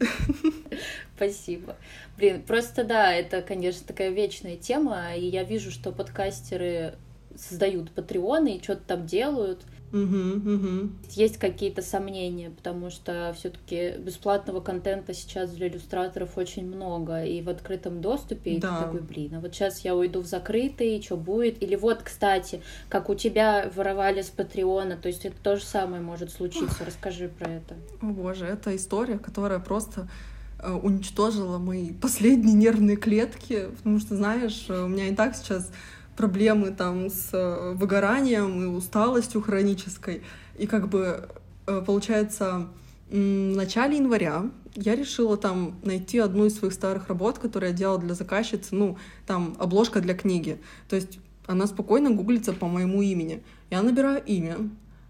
[1.16, 1.78] Спасибо.
[2.18, 6.96] Блин, просто да, это, конечно, такая вечная тема, и я вижу, что подкастеры
[7.38, 9.62] создают патреоны и что-то там делают.
[9.92, 11.00] Мгм, мгм.
[11.12, 17.48] Есть какие-то сомнения, потому что все-таки бесплатного контента сейчас для иллюстраторов очень много, и в
[17.48, 18.84] открытом доступе и ты Да.
[18.86, 21.64] такой, блин, а вот сейчас я уйду в закрытый, что будет?
[21.64, 26.02] Или вот, кстати, как у тебя воровали с Патреона, то есть это то же самое
[26.02, 26.84] может случиться.
[26.86, 27.76] Расскажи про это.
[28.02, 30.10] О боже, это история, которая просто
[30.60, 35.72] э, уничтожила мои последние нервные клетки, потому что, знаешь, э, у меня и так сейчас
[36.18, 40.24] проблемы там с э, выгоранием и усталостью хронической.
[40.58, 41.30] И как бы
[41.68, 42.68] э, получается,
[43.10, 48.00] в начале января я решила там найти одну из своих старых работ, которую я делала
[48.00, 50.60] для заказчицы, ну, там, обложка для книги.
[50.90, 53.44] То есть она спокойно гуглится по моему имени.
[53.70, 54.58] Я набираю имя,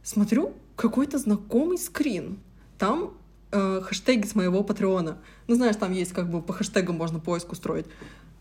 [0.04, 2.38] смотрю, какой-то знакомый скрин.
[2.78, 3.14] Там
[3.52, 5.18] э, хэштеги с моего патреона.
[5.48, 7.88] Ну, знаешь, там есть как бы по хэштегам можно поиск устроить.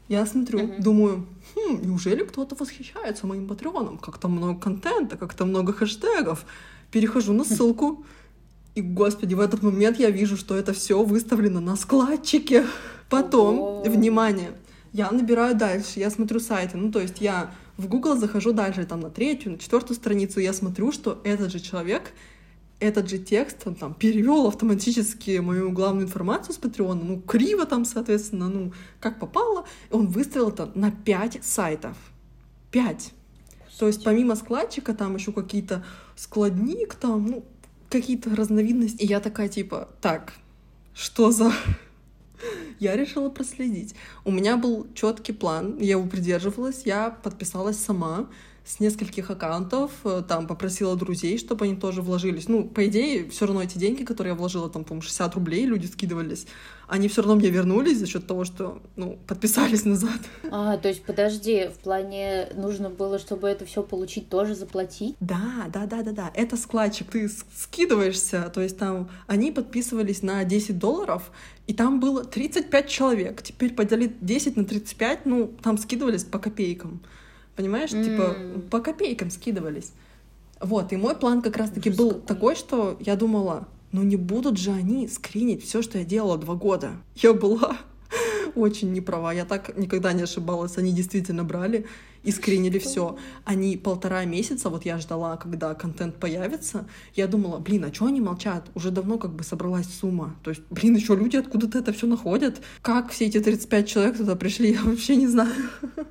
[0.08, 0.82] Я смотрю, Мгм.
[0.82, 3.98] думаю, «Хм, неужели кто-то восхищается моим патреоном?
[3.98, 6.44] Как-то много контента, как-то много хэштегов.
[6.92, 8.04] Перехожу на ссылку,
[8.76, 12.64] и, господи, в этот момент я вижу, что это все выставлено на складчике.
[13.08, 13.82] Потом, Ого.
[13.84, 14.50] внимание,
[14.92, 16.76] я набираю дальше, я смотрю сайты.
[16.76, 20.52] Ну, то есть я в Google захожу дальше, там, на третью, на четвертую страницу, я
[20.52, 22.12] смотрю, что этот же человек,
[22.78, 27.84] этот же текст, он там перевел автоматически мою главную информацию с Патреона, ну, криво там,
[27.84, 31.96] соответственно, ну, как попало, он выставил это на пять сайтов.
[32.70, 33.12] Пять.
[33.78, 35.84] То есть помимо складчика там еще какие-то
[36.16, 37.44] складник там, ну,
[37.88, 39.02] какие-то разновидности.
[39.02, 40.34] И я такая типа, так,
[40.94, 41.52] что за...
[42.78, 43.94] Я решила проследить.
[44.24, 48.28] У меня был четкий план, я его придерживалась, я подписалась сама
[48.66, 52.48] с нескольких аккаунтов, э, там попросила друзей, чтобы они тоже вложились.
[52.48, 55.86] Ну, по идее, все равно эти деньги, которые я вложила, там, по-моему, 60 рублей, люди
[55.86, 56.46] скидывались,
[56.88, 60.18] они все равно мне вернулись за счет того, что, ну, подписались назад.
[60.50, 65.14] А, то есть, подожди, в плане нужно было, чтобы это все получить, тоже заплатить?
[65.20, 66.32] Да, да, да, да, да.
[66.34, 67.08] Это складчик.
[67.08, 71.30] Ты скидываешься, то есть там они подписывались на 10 долларов,
[71.68, 73.42] и там было 35 человек.
[73.42, 77.00] Теперь поделить 10 на 35, ну, там скидывались по копейкам.
[77.56, 77.90] Понимаешь?
[77.90, 78.62] Типа М.
[78.70, 79.92] по копейкам скидывались.
[80.60, 82.26] Вот, и мой план как раз-таки был какой.
[82.26, 86.54] такой, что я думала, ну не будут же они скринить все, что я делала два
[86.54, 86.92] года.
[87.16, 87.76] Я была
[88.54, 89.30] очень неправа.
[89.34, 90.78] Я так никогда не ошибалась.
[90.78, 91.86] Они действительно брали
[92.26, 93.16] и скринили все.
[93.44, 96.86] Они полтора месяца, вот я ждала, когда контент появится.
[97.14, 98.68] Я думала, блин, а что они молчат?
[98.74, 100.34] Уже давно как бы собралась сумма.
[100.42, 102.60] То есть, блин, еще люди откуда-то это все находят.
[102.82, 105.52] Как все эти 35 человек туда пришли, я вообще не знаю.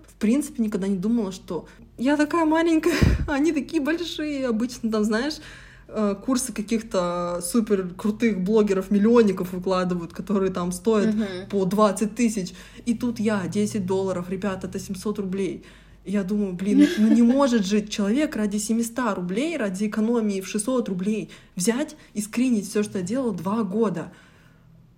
[0.08, 2.96] В принципе, никогда не думала, что я такая маленькая,
[3.28, 4.48] они такие большие.
[4.48, 5.36] Обычно там, знаешь,
[5.90, 11.26] э, курсы каких-то супер крутых блогеров-миллионников выкладывают, которые там стоят Мгм.
[11.50, 12.54] по 20 тысяч.
[12.86, 15.66] И тут я 10 долларов, ребята, это 700 рублей.
[16.06, 20.88] Я думаю, блин, ну не может же человек ради 700 рублей, ради экономии в 600
[20.90, 24.14] рублей взять и скринить все, что я делала два года.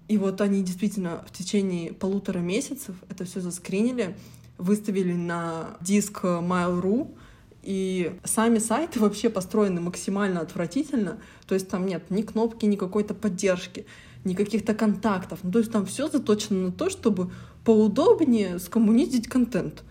[0.10, 4.18] И вот они действительно в течение полутора месяцев это все заскринили,
[4.58, 7.16] выставили на диск Mail.ru,
[7.64, 11.20] и сами сайты вообще построены максимально отвратительно.
[11.47, 13.86] То есть там нет ни кнопки, ни какой-то поддержки,
[14.24, 15.39] ни каких-то контактов.
[15.43, 17.32] Ну, то есть там все заточено на то, чтобы
[17.66, 19.84] поудобнее скоммунизить контент.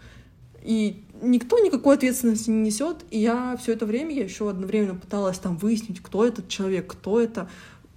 [0.63, 2.99] И никто никакой ответственности не несет.
[3.11, 7.21] И я все это время, я еще одновременно пыталась там выяснить, кто этот человек, кто
[7.21, 7.49] это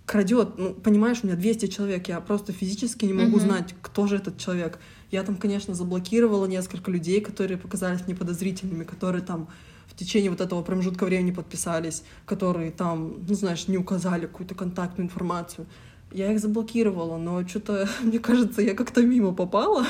[0.05, 0.57] крадет.
[0.57, 3.41] Ну, понимаешь, у меня 200 человек, я просто физически не могу Мгм.
[3.41, 4.80] знать, кто же этот человек.
[5.11, 9.49] Я там, конечно, заблокировала несколько людей, которые показались мне подозрительными, которые там
[9.88, 15.07] в течение вот этого промежутка времени подписались, которые там, ну, знаешь, не указали какую-то контактную
[15.07, 15.67] информацию.
[16.11, 19.86] Я их заблокировала, но что-то, мне кажется, я как-то мимо попала,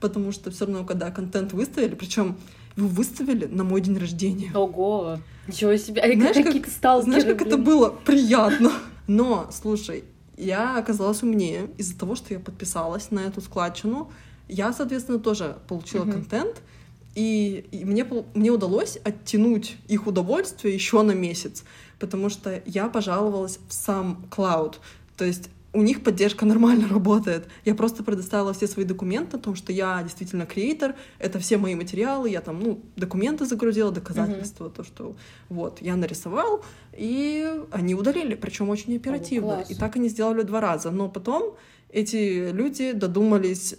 [0.00, 2.36] потому что все равно, когда контент выставили, причем
[2.76, 4.50] его выставили на мой день рождения.
[4.54, 6.00] Ого, ничего себе.
[6.02, 7.64] А Знаешь, как- сталкеры, Знаешь, как это блин.
[7.64, 8.72] было приятно.
[9.06, 10.04] Но, слушай,
[10.36, 14.10] я оказалась умнее из-за того, что я подписалась на эту складчину.
[14.48, 16.12] Я, соответственно, тоже получила Мгм.
[16.12, 16.62] контент,
[17.14, 21.64] и, и мне, мне удалось оттянуть их удовольствие еще на месяц,
[21.98, 24.76] потому что я пожаловалась в сам Cloud.
[25.16, 27.46] То есть у них поддержка нормально работает.
[27.64, 31.74] Я просто предоставила все свои документы о том, что я действительно креатор, это все мои
[31.74, 35.14] материалы, я там, ну, документы загрузила, доказательства, то, что
[35.48, 39.56] вот, я нарисовал, и они удалили, причем очень оперативно.
[39.56, 39.70] класс.
[39.70, 40.90] и так они сделали два раза.
[40.90, 41.54] Но потом
[41.88, 43.76] эти люди додумались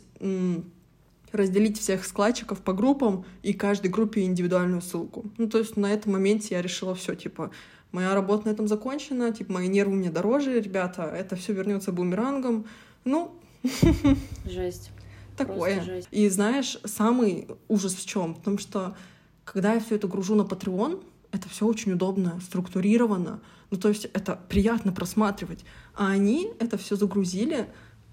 [1.32, 5.26] разделить всех складчиков по группам и каждой группе индивидуальную ссылку.
[5.38, 7.52] Ну, то есть на этом моменте я решила все, типа,
[7.92, 12.66] моя работа на этом закончена, типа, мои нервы мне дороже, ребята, это все вернется бумерангом.
[13.06, 13.36] Ну,
[14.46, 14.92] Жесть.
[15.38, 15.82] такое.
[15.82, 16.08] Жесть.
[16.12, 18.36] И знаешь, самый ужас в чем?
[18.36, 18.96] В том, что
[19.44, 23.40] когда я все это гружу на Patreon, это все очень удобно, структурировано.
[23.70, 25.64] Ну, то есть это приятно просматривать.
[25.94, 27.68] А они это все загрузили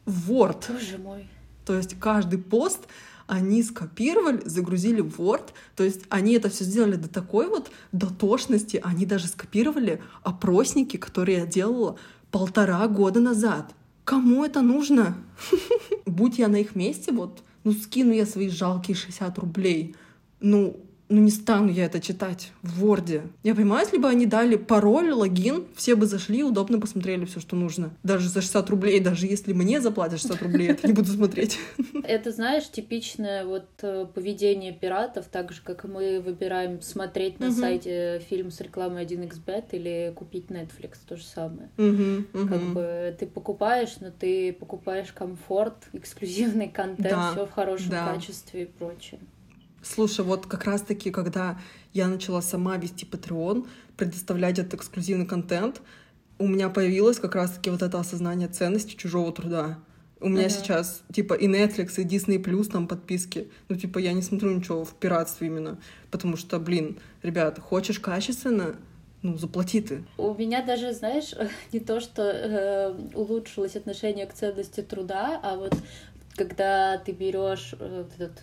[0.04, 0.72] в Word.
[0.72, 1.28] Боже мой.
[1.64, 2.88] То есть каждый пост
[3.28, 5.50] они скопировали, загрузили в Word.
[5.76, 8.80] То есть они это все сделали до такой вот дотошности.
[8.82, 11.98] Они даже скопировали опросники, которые я делала
[12.30, 13.74] полтора года назад.
[14.04, 15.14] Кому это нужно?
[16.06, 19.94] Будь я на их месте, вот, ну, скину я свои жалкие 60 рублей.
[20.40, 23.22] Ну, ну не стану я это читать в Word.
[23.42, 27.56] Я понимаю, если бы они дали пароль, логин, все бы зашли, удобно посмотрели все, что
[27.56, 27.90] нужно.
[28.02, 31.58] Даже за 60 рублей, даже если мне заплатят 60 рублей, это не буду смотреть.
[32.04, 37.52] Это, знаешь, типичное вот э, поведение пиратов, так же, как и мы выбираем смотреть на
[37.52, 41.68] сайте фильм с рекламой 1xbet или купить Netflix, то же самое.
[41.76, 48.12] Как бы ты покупаешь, но ты покупаешь комфорт, эксклюзивный контент, Да, все в хорошем да.
[48.12, 49.20] качестве и прочее.
[49.94, 51.58] Слушай, вот как раз-таки, когда
[51.94, 53.66] я начала сама вести Patreon,
[53.96, 55.80] предоставлять этот эксклюзивный контент,
[56.38, 59.78] у меня появилось как раз-таки вот это осознание ценности чужого труда.
[60.20, 60.50] У меня Ага.
[60.50, 63.48] сейчас, типа, и Netflix, и Disney Plus там подписки.
[63.68, 65.78] Ну, типа, я не смотрю ничего в пиратстве именно.
[66.10, 68.76] Потому что, блин, ребят, хочешь качественно,
[69.22, 70.04] ну, заплати ты.
[70.16, 71.34] У меня даже, знаешь,
[71.72, 75.74] не то, что э, улучшилось отношение к ценности труда, а вот
[76.34, 78.42] когда ты берешь э, этот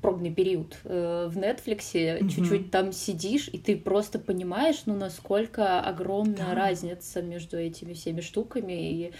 [0.00, 2.28] пробный период э, в Нетфликсе, Мгм.
[2.30, 6.54] чуть-чуть там сидишь, и ты просто понимаешь, ну, насколько огромная Да.
[6.54, 9.12] разница между этими всеми штуками, и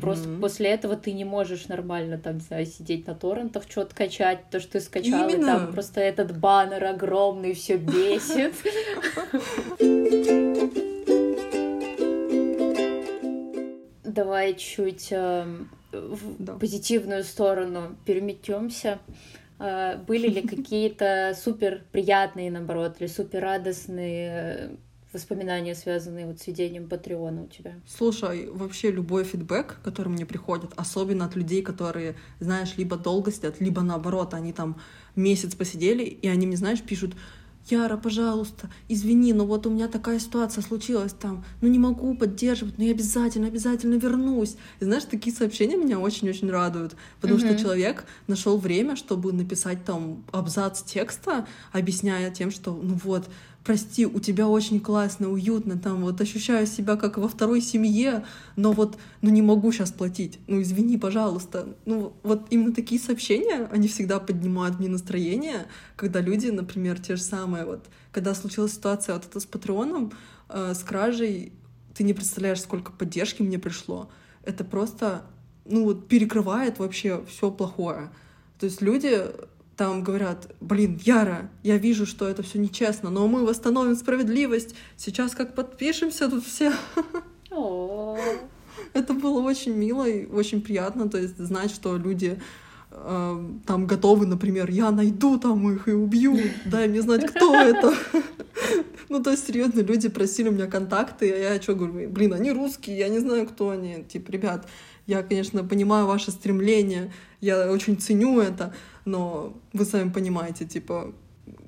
[0.00, 0.40] просто Мгм.
[0.40, 4.60] после этого ты не можешь нормально там, не знаю, сидеть на торрентах, что-то качать, то,
[4.60, 5.46] что ты скачал, и Именно.
[5.46, 8.54] там просто этот баннер огромный все бесит.
[14.04, 18.98] Давай чуть эм, в позитивную сторону переметемся.
[19.58, 24.76] Э, Были ли какие-то супер приятные, наоборот, или супер радостные э,
[25.12, 27.74] воспоминания, связанные вот с ведением Патреона у тебя?
[27.86, 33.60] Слушай, вообще любой фидбэк, который мне приходит, особенно от людей, которые, знаешь, либо долго сидят,
[33.60, 34.80] либо наоборот, они там
[35.16, 37.14] месяц посидели, и они мне, знаешь, пишут,
[37.70, 42.78] Яра, пожалуйста, извини, но вот у меня такая ситуация случилась там, ну не могу поддерживать,
[42.78, 44.56] но я обязательно, обязательно вернусь.
[44.80, 47.46] И знаешь, такие сообщения меня очень-очень радуют, потому Мгм.
[47.48, 53.28] что человек нашел время, чтобы написать там абзац текста, объясняя тем, что, ну вот,
[53.68, 58.24] прости, у тебя очень классно, уютно, там вот ощущаю себя как во второй семье,
[58.56, 61.76] но вот, ну не могу сейчас платить, ну извини, пожалуйста.
[61.84, 65.66] Ну вот именно такие сообщения, они всегда поднимают мне настроение,
[65.96, 70.12] когда люди, например, те же самые, вот, когда случилась ситуация вот это с Патреоном,
[70.48, 71.52] э, с кражей,
[71.92, 74.08] ты не представляешь, сколько поддержки мне пришло.
[74.44, 75.24] Это просто,
[75.66, 78.08] ну, вот перекрывает вообще все плохое.
[78.58, 79.26] То есть люди
[79.78, 84.74] там говорят, блин, Яра, я вижу, что это все нечестно, но мы восстановим справедливость.
[84.96, 86.72] Сейчас как подпишемся тут все.
[88.92, 92.40] Это было очень мило и очень приятно, то есть знать, что люди
[92.90, 97.94] э, там готовы, например, я найду там их и убью, дай мне знать, кто это.
[99.08, 102.50] Ну, то есть, серьезно, люди просили у меня контакты, а я что говорю, блин, они
[102.52, 104.04] русские, я не знаю, кто они.
[104.04, 104.68] Типа, ребят,
[105.06, 107.10] я, конечно, понимаю ваше стремление,
[107.40, 108.74] я очень ценю это,
[109.04, 111.12] но вы сами понимаете, типа,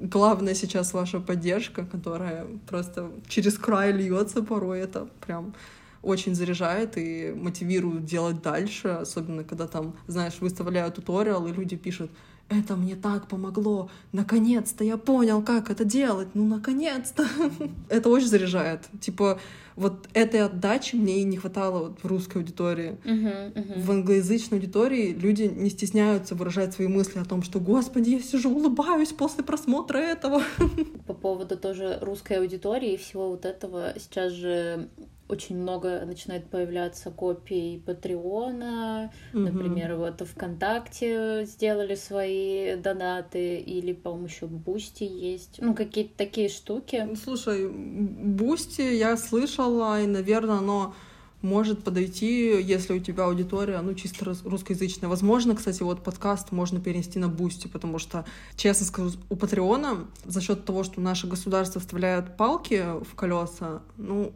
[0.00, 5.54] главное сейчас ваша поддержка, которая просто через край льется порой, это прям
[6.02, 12.10] очень заряжает и мотивирует делать дальше, особенно когда там, знаешь, выставляют туториал, и люди пишут,
[12.50, 17.26] это мне так помогло, наконец-то я понял, как это делать, ну, наконец-то.
[17.88, 18.80] это очень заряжает.
[19.00, 19.38] Типа,
[19.76, 22.98] вот этой отдачи мне и не хватало вот в русской аудитории.
[23.04, 23.80] Uh-huh, uh-huh.
[23.80, 28.50] В англоязычной аудитории люди не стесняются выражать свои мысли о том, что, господи, я сижу,
[28.50, 30.42] улыбаюсь после просмотра этого.
[31.06, 34.88] По поводу тоже русской аудитории и всего вот этого, сейчас же
[35.30, 39.42] очень много начинает появляться копий Patreon а, угу.
[39.42, 47.08] например, вот ВКонтакте сделали свои донаты, или, по-моему, еще Boosty есть, ну, какие-то такие штуки.
[47.22, 50.94] Слушай, Boosty я слышала, и, наверное, оно
[51.42, 55.08] может подойти, если у тебя аудитория, ну, чисто русскоязычная.
[55.08, 58.26] Возможно, кстати, вот подкаст можно перенести на Boosty, потому что,
[58.56, 63.82] честно скажу, у Patreon а за счет того, что наше государство вставляет палки в колеса,
[63.96, 64.32] ну,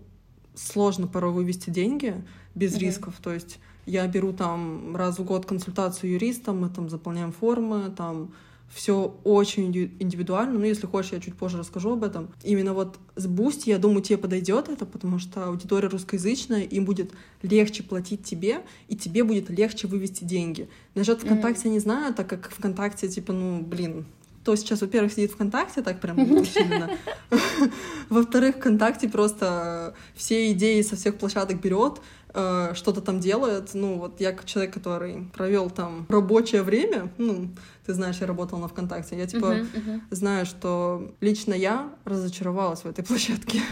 [0.55, 2.25] сложно порой вывести деньги
[2.55, 2.81] без mm-hmm.
[2.81, 3.15] рисков.
[3.23, 8.33] То есть я беру там раз в год консультацию юристом, мы там заполняем формы, там
[8.75, 9.67] все очень
[10.01, 10.59] индивидуально.
[10.59, 12.29] Ну, если хочешь, я чуть позже расскажу об этом.
[12.43, 17.13] Именно вот с Boosty, я думаю, тебе подойдет это, потому что аудитория русскоязычная, им будет
[17.43, 20.69] легче платить тебе, и тебе будет легче вывести деньги.
[20.95, 21.69] Насчет ВКонтакте mm-hmm.
[21.69, 24.07] я не знаю, так как ВКонтакте, типа, ну, блин,
[24.45, 26.91] кто сейчас, во-первых, сидит ВКонтакте, так прям усиленно.
[28.11, 32.03] Во-вторых, ВКонтакте просто все идеи со всех площадок берет,
[32.35, 33.71] э, что-то там делает.
[33.73, 37.49] Ну, вот я как человек, который провел там рабочее время, ну,
[37.87, 40.01] ты знаешь, я работала на ВКонтакте, я типа uh-huh, uh-huh.
[40.11, 43.63] знаю, что лично я разочаровалась в этой площадке.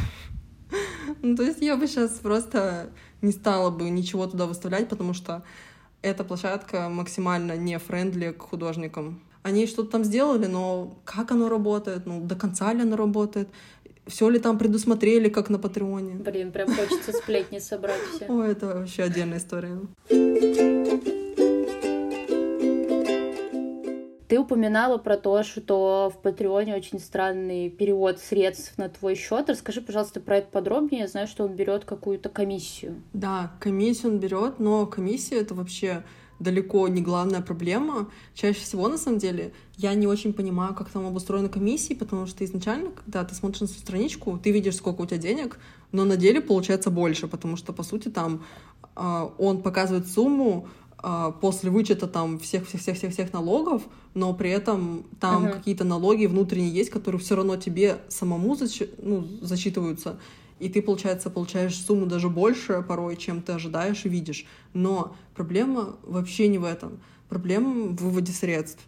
[1.21, 2.89] ну, то есть я бы сейчас просто
[3.21, 5.43] не стала бы ничего туда выставлять, потому что
[6.01, 12.07] эта площадка максимально не френдли к художникам они что-то там сделали, но как оно работает,
[12.07, 13.49] ну, до конца ли оно работает,
[14.07, 16.15] все ли там предусмотрели, как на Патреоне.
[16.15, 18.27] Блин, прям хочется сплетни собрать все.
[18.27, 19.79] О, это вообще отдельная история.
[24.29, 29.51] Ты упоминала про то, что в Патреоне очень странный перевод средств на твой счет.
[29.51, 31.03] Расскажи, пожалуйста, про это подробнее.
[31.03, 33.03] Я знаю, что он берет какую-то комиссию.
[33.13, 36.03] Да, комиссию он берет, но комиссия это вообще
[36.43, 38.09] далеко не главная проблема.
[38.35, 42.45] Чаще всего, на самом деле, я не очень понимаю, как там обустроены комиссии, потому что
[42.45, 45.59] изначально, когда ты смотришь на свою страничку, ты видишь, сколько у тебя денег,
[45.93, 48.45] но на деле получается больше, потому что, по сути, там
[48.97, 50.69] э, он показывает сумму
[51.03, 53.83] э, после вычета там всех-всех-всех-всех налогов,
[54.15, 55.53] но при этом там uh-huh.
[55.53, 58.83] какие-то налоги внутренние есть, которые все равно тебе самому зач...
[58.99, 60.19] ну, зачитываются
[60.63, 64.47] и ты, получается, получаешь сумму даже больше порой, чем ты ожидаешь и видишь.
[64.75, 67.01] Но проблема вообще не в этом.
[67.29, 68.81] Проблема в выводе средств.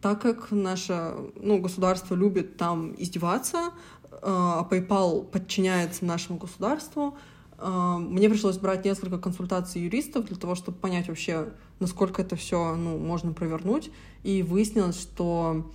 [0.00, 3.70] Так как наше ну, государство любит там издеваться,
[4.12, 7.16] э, а PayPal подчиняется нашему государству,
[7.58, 11.48] э, мне пришлось брать несколько консультаций юристов для того, чтобы понять вообще,
[11.80, 13.90] насколько это все ну, можно провернуть.
[14.22, 15.66] И выяснилось, что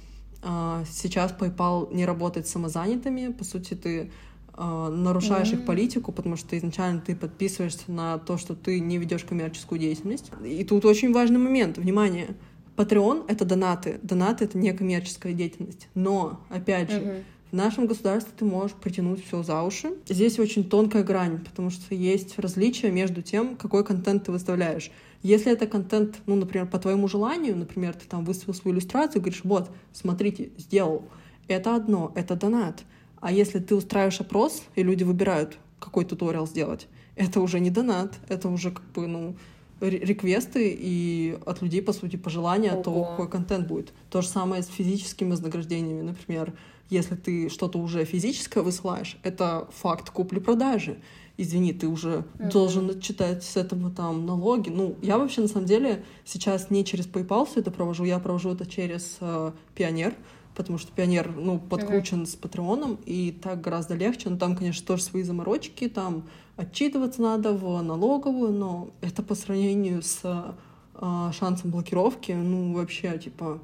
[0.44, 3.34] э, сейчас PayPal не работает с самозанятыми.
[3.34, 4.12] По сути, ты
[4.58, 5.60] нарушаешь mm-hmm.
[5.60, 10.32] их политику, потому что изначально ты подписываешься на то, что ты не ведешь коммерческую деятельность.
[10.46, 12.36] И тут очень важный момент, внимание.
[12.76, 14.00] Patreon— это донаты.
[14.02, 15.88] Донаты— это не коммерческая деятельность.
[15.94, 17.24] Но, опять же, mm-hmm.
[17.52, 19.94] в нашем государстве ты можешь притянуть все за уши.
[20.08, 24.92] Здесь очень тонкая грань, потому что есть различия между тем, какой контент ты выставляешь.
[25.24, 29.42] Если это контент, ну, например, по твоему желанию, например, ты там выставил свою иллюстрацию говоришь,
[29.44, 31.04] вот, смотрите, сделал.
[31.48, 32.84] Это одно, это донат.
[33.22, 38.16] А если ты устраиваешь опрос, и люди выбирают, какой туториал сделать, это уже не донат,
[38.28, 39.36] это уже как бы, ну,
[39.80, 42.84] реквесты и от людей, по сути, пожелания Ого.
[42.84, 43.94] того, какой контент будет.
[44.10, 46.02] То же самое с физическими вознаграждениями.
[46.02, 46.54] Например,
[46.90, 50.98] если ты что-то уже физическое высылаешь, это факт купли-продажи.
[51.38, 52.52] Извини, ты уже mm-hmm.
[52.52, 54.70] должен отчитать с этого там налоги.
[54.70, 58.52] Ну, я вообще на самом деле сейчас не через PayPal все это провожу, я провожу
[58.52, 60.14] это через э, Пионер.
[60.56, 62.28] Потому что Пионер, ну, подкручен mm-hmm.
[62.28, 64.30] с Патреоном, и так гораздо легче.
[64.30, 66.24] Но там, конечно, тоже свои заморочки, там
[66.58, 73.60] отчитываться надо в налоговую, но это по сравнению с э, шансом блокировки, ну, вообще, типа,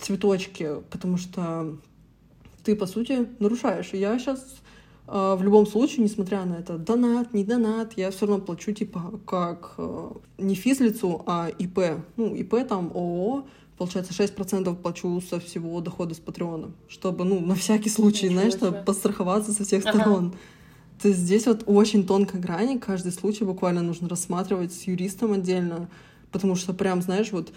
[0.00, 1.76] цветочки, потому что
[2.64, 3.90] ты, по сути, нарушаешь.
[3.92, 4.56] И я сейчас
[5.06, 9.20] э, в любом случае, несмотря на это донат, не донат, я все равно плачу, типа,
[9.26, 12.02] как э, не физлицу, а ИП.
[12.16, 13.46] Ну, ИП там ООО,
[13.78, 18.54] получается, 6% плачу со всего дохода с Патреона, чтобы, ну, на всякий случай, Ничего знаешь,
[18.54, 20.26] чтобы подстраховаться со всех сторон.
[20.26, 20.36] Ага.
[21.02, 25.90] То есть здесь вот очень тонкая грань, каждый случай буквально нужно рассматривать с юристом отдельно,
[26.32, 27.52] потому что прям, знаешь, вот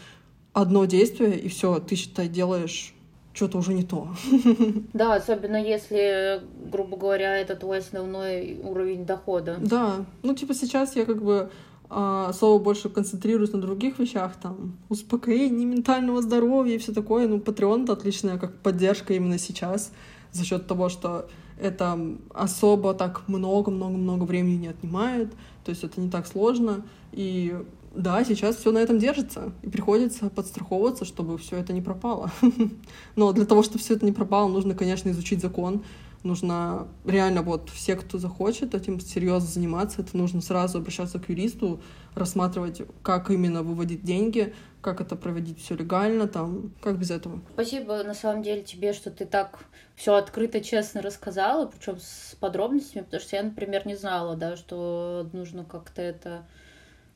[0.53, 2.93] одно действие, и все, ты, считай, делаешь
[3.32, 4.09] что-то уже не то.
[4.93, 9.57] Да, особенно если, грубо говоря, это твой основной уровень дохода.
[9.61, 11.49] Да, ну типа сейчас я как бы
[11.89, 17.27] а, больше концентрируюсь на других вещах, там, успокоение ментального здоровья и все такое.
[17.27, 19.91] Ну, Patreon— это отличная как поддержка именно сейчас
[20.31, 21.27] за счет того, что
[21.59, 21.99] это
[22.33, 25.31] особо так много-много-много времени не отнимает,
[25.65, 27.57] то есть это не так сложно, и
[27.95, 32.31] да, сейчас все на этом держится, и приходится подстраховываться, чтобы все это не пропало.
[33.15, 35.83] Но для того, чтобы все это не пропало, нужно, конечно, изучить закон,
[36.24, 41.82] нужно реально вот все, кто захочет этим серьезно заниматься, это нужно сразу обращаться к юристу,
[42.15, 47.41] рассматривать, как именно выводить деньги, как это проводить все легально, там, как без этого.
[47.53, 49.59] Спасибо на самом деле тебе, что ты так
[49.95, 55.30] все открыто, честно рассказала, причем с подробностями, потому что я, например, не знала, да, что
[55.34, 56.45] нужно как-то это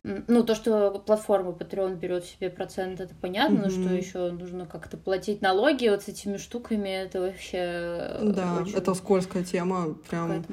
[0.03, 3.79] ну, то, что платформа Patreon берет себе процент, это понятно, mm-hmm.
[3.79, 7.57] но что еще нужно как-то платить налоги вот с этими штуками, это вообще...
[7.57, 8.73] Э, да, очень...
[8.75, 10.43] это скользкая тема, прям...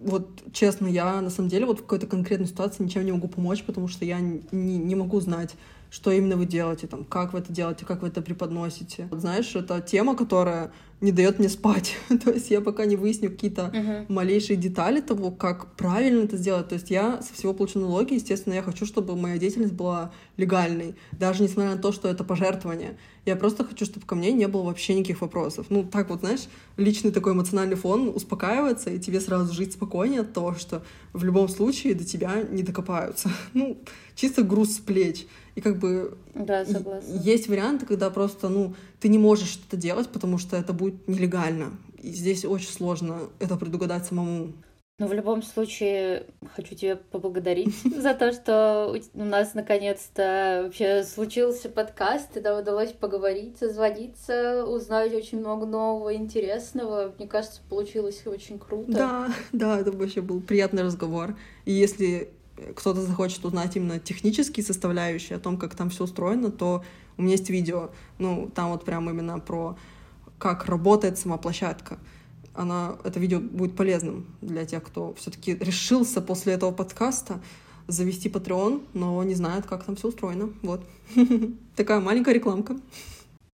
[0.00, 3.64] Вот, честно, я на самом деле вот в какой-то конкретной ситуации ничем не могу помочь,
[3.64, 5.54] потому что я не, не могу знать,
[5.90, 9.08] что именно вы делаете, там, как вы это делаете, как вы это преподносите.
[9.10, 10.70] Знаешь, это тема, которая
[11.00, 11.96] не дает мне спать.
[12.24, 14.06] то есть я пока не выясню какие-то uh-huh.
[14.08, 16.68] малейшие детали того, как правильно это сделать.
[16.68, 20.94] То есть я со всего получу налоги, естественно, я хочу, чтобы моя деятельность была легальной,
[21.12, 22.96] даже несмотря на то, что это пожертвование.
[23.26, 25.66] Я просто хочу, чтобы ко мне не было вообще никаких вопросов.
[25.68, 26.42] Ну, так вот, знаешь,
[26.76, 31.48] личный такой эмоциональный фон успокаивается, и тебе сразу жить спокойнее от того, что в любом
[31.48, 33.30] случае до тебя не докопаются.
[33.52, 33.78] ну,
[34.14, 35.26] чисто груз с плеч.
[35.56, 37.12] И как бы да, согласна.
[37.18, 41.72] есть варианты, когда просто, ну, ты не можешь что-то делать, потому что это будет нелегально.
[42.00, 44.52] И здесь очень сложно это предугадать самому.
[44.98, 46.24] Но в любом случае
[46.54, 52.92] хочу тебя поблагодарить за то, что у нас наконец-то вообще случился подкаст, и нам удалось
[52.92, 57.12] поговорить, созвониться, узнать очень много нового, интересного.
[57.18, 58.90] Мне кажется, получилось очень круто.
[58.90, 61.36] Да, да, это вообще был приятный разговор.
[61.66, 62.30] И если
[62.74, 66.82] кто-то захочет узнать именно технические составляющие, о том, как там все устроено, то
[67.18, 69.76] у меня есть видео, ну, там вот прям именно про
[70.38, 71.98] как работает сама площадка.
[72.56, 77.40] Она, это видео будет полезным для тех, кто все-таки решился после этого подкаста
[77.88, 80.52] завести Patreon, но не знает, как там все устроено.
[80.62, 80.82] Вот.
[81.76, 82.76] Такая маленькая рекламка.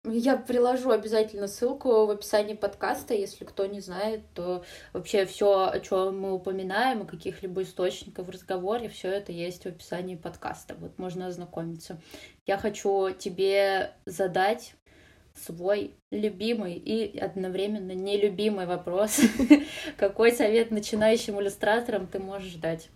[0.06, 5.80] Я приложу обязательно ссылку в описании подкаста, если кто не знает, то вообще все, о
[5.82, 10.76] чем мы упоминаем, о каких-либо источниках в разговоре, все это есть в описании подкаста.
[10.80, 12.00] Вот можно ознакомиться.
[12.48, 14.74] Я хочу тебе задать
[15.46, 19.20] свой любимый и одновременно нелюбимый вопрос.
[19.98, 22.90] Какой совет начинающим иллюстраторам ты можешь дать?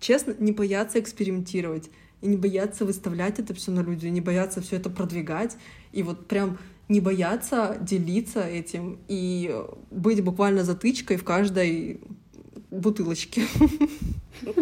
[0.00, 4.76] Честно, не бояться экспериментировать и не бояться выставлять это все на люди, не бояться все
[4.76, 5.56] это продвигать,
[5.92, 6.58] и вот прям
[6.88, 9.54] не бояться делиться этим и
[9.90, 12.00] быть буквально затычкой в каждой
[12.70, 13.42] бутылочке.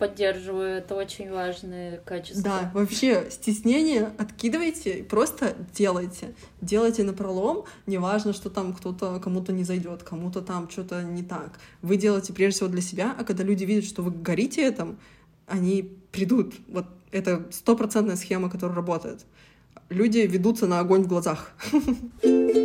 [0.00, 2.42] Поддерживаю, это очень важное качество.
[2.42, 6.34] Да, вообще стеснение откидывайте и просто делайте.
[6.62, 11.58] Делайте на пролом, неважно, что там кто-то кому-то не зайдет, кому-то там что-то не так.
[11.82, 14.98] Вы делаете прежде всего для себя, а когда люди видят, что вы горите этим,
[15.46, 16.54] они придут.
[16.68, 19.26] Вот это стопроцентная схема, которая работает.
[19.90, 21.52] Люди ведутся на огонь в глазах.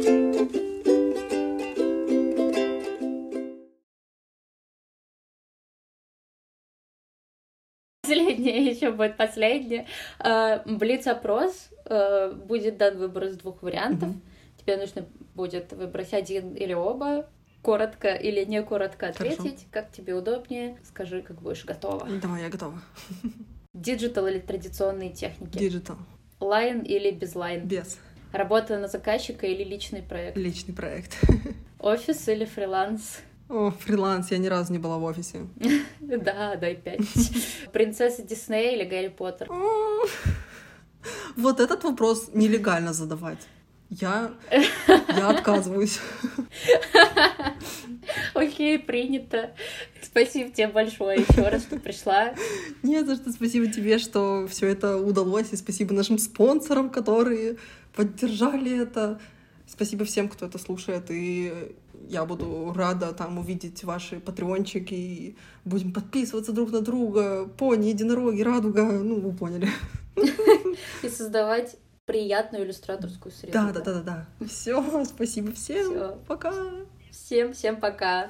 [8.72, 9.88] еще будет последнее.
[10.20, 11.70] Э, Блиц-опрос.
[11.86, 14.10] Э, будет дан выбор из двух вариантов.
[14.58, 17.30] Тебе нужно будет выбрать один или оба
[17.62, 19.58] коротко или не коротко ответить, Хорошо.
[19.72, 20.78] как тебе удобнее.
[20.84, 22.08] Скажи, как будешь готова.
[22.22, 22.80] Давай, я готова.
[23.74, 25.58] Digital или традиционные техники?
[25.58, 25.98] Digital.
[26.40, 27.68] Line или без line?
[27.68, 27.98] Без.
[28.32, 30.38] Работа на заказчика или личный проект?
[30.38, 31.18] Личный проект.
[31.80, 33.22] Офис или фриланс?
[33.48, 35.48] О, фриланс, я ни разу не была в офисе.
[36.00, 37.02] Да, дай пять.
[37.74, 39.50] Принцесса Диснея или Гарри Поттер?
[41.36, 43.48] Вот этот вопрос нелегально задавать.
[43.90, 44.34] Я,
[45.10, 46.00] я отказываюсь.
[48.34, 49.54] Окей, принято.
[50.02, 52.34] Спасибо тебе большое еще раз, что пришла.
[52.82, 57.58] Нет, за что спасибо тебе, что все это удалось, и спасибо нашим спонсорам, которые
[57.96, 59.20] поддержали это.
[59.68, 61.76] Спасибо всем, кто это слушает, и
[62.10, 68.42] я буду рада там увидеть ваши патреончики, и будем подписываться друг на друга, пони, единороги,
[68.42, 69.70] радуга, ну, вы поняли.
[71.04, 73.54] И создавать приятную иллюстраторскую среду.
[73.54, 74.02] Да, да, да, да,
[74.40, 74.46] да.
[74.48, 75.92] Все, спасибо всем.
[75.92, 76.18] Всё.
[76.28, 76.54] Пока.
[77.12, 78.30] Всем, всем пока.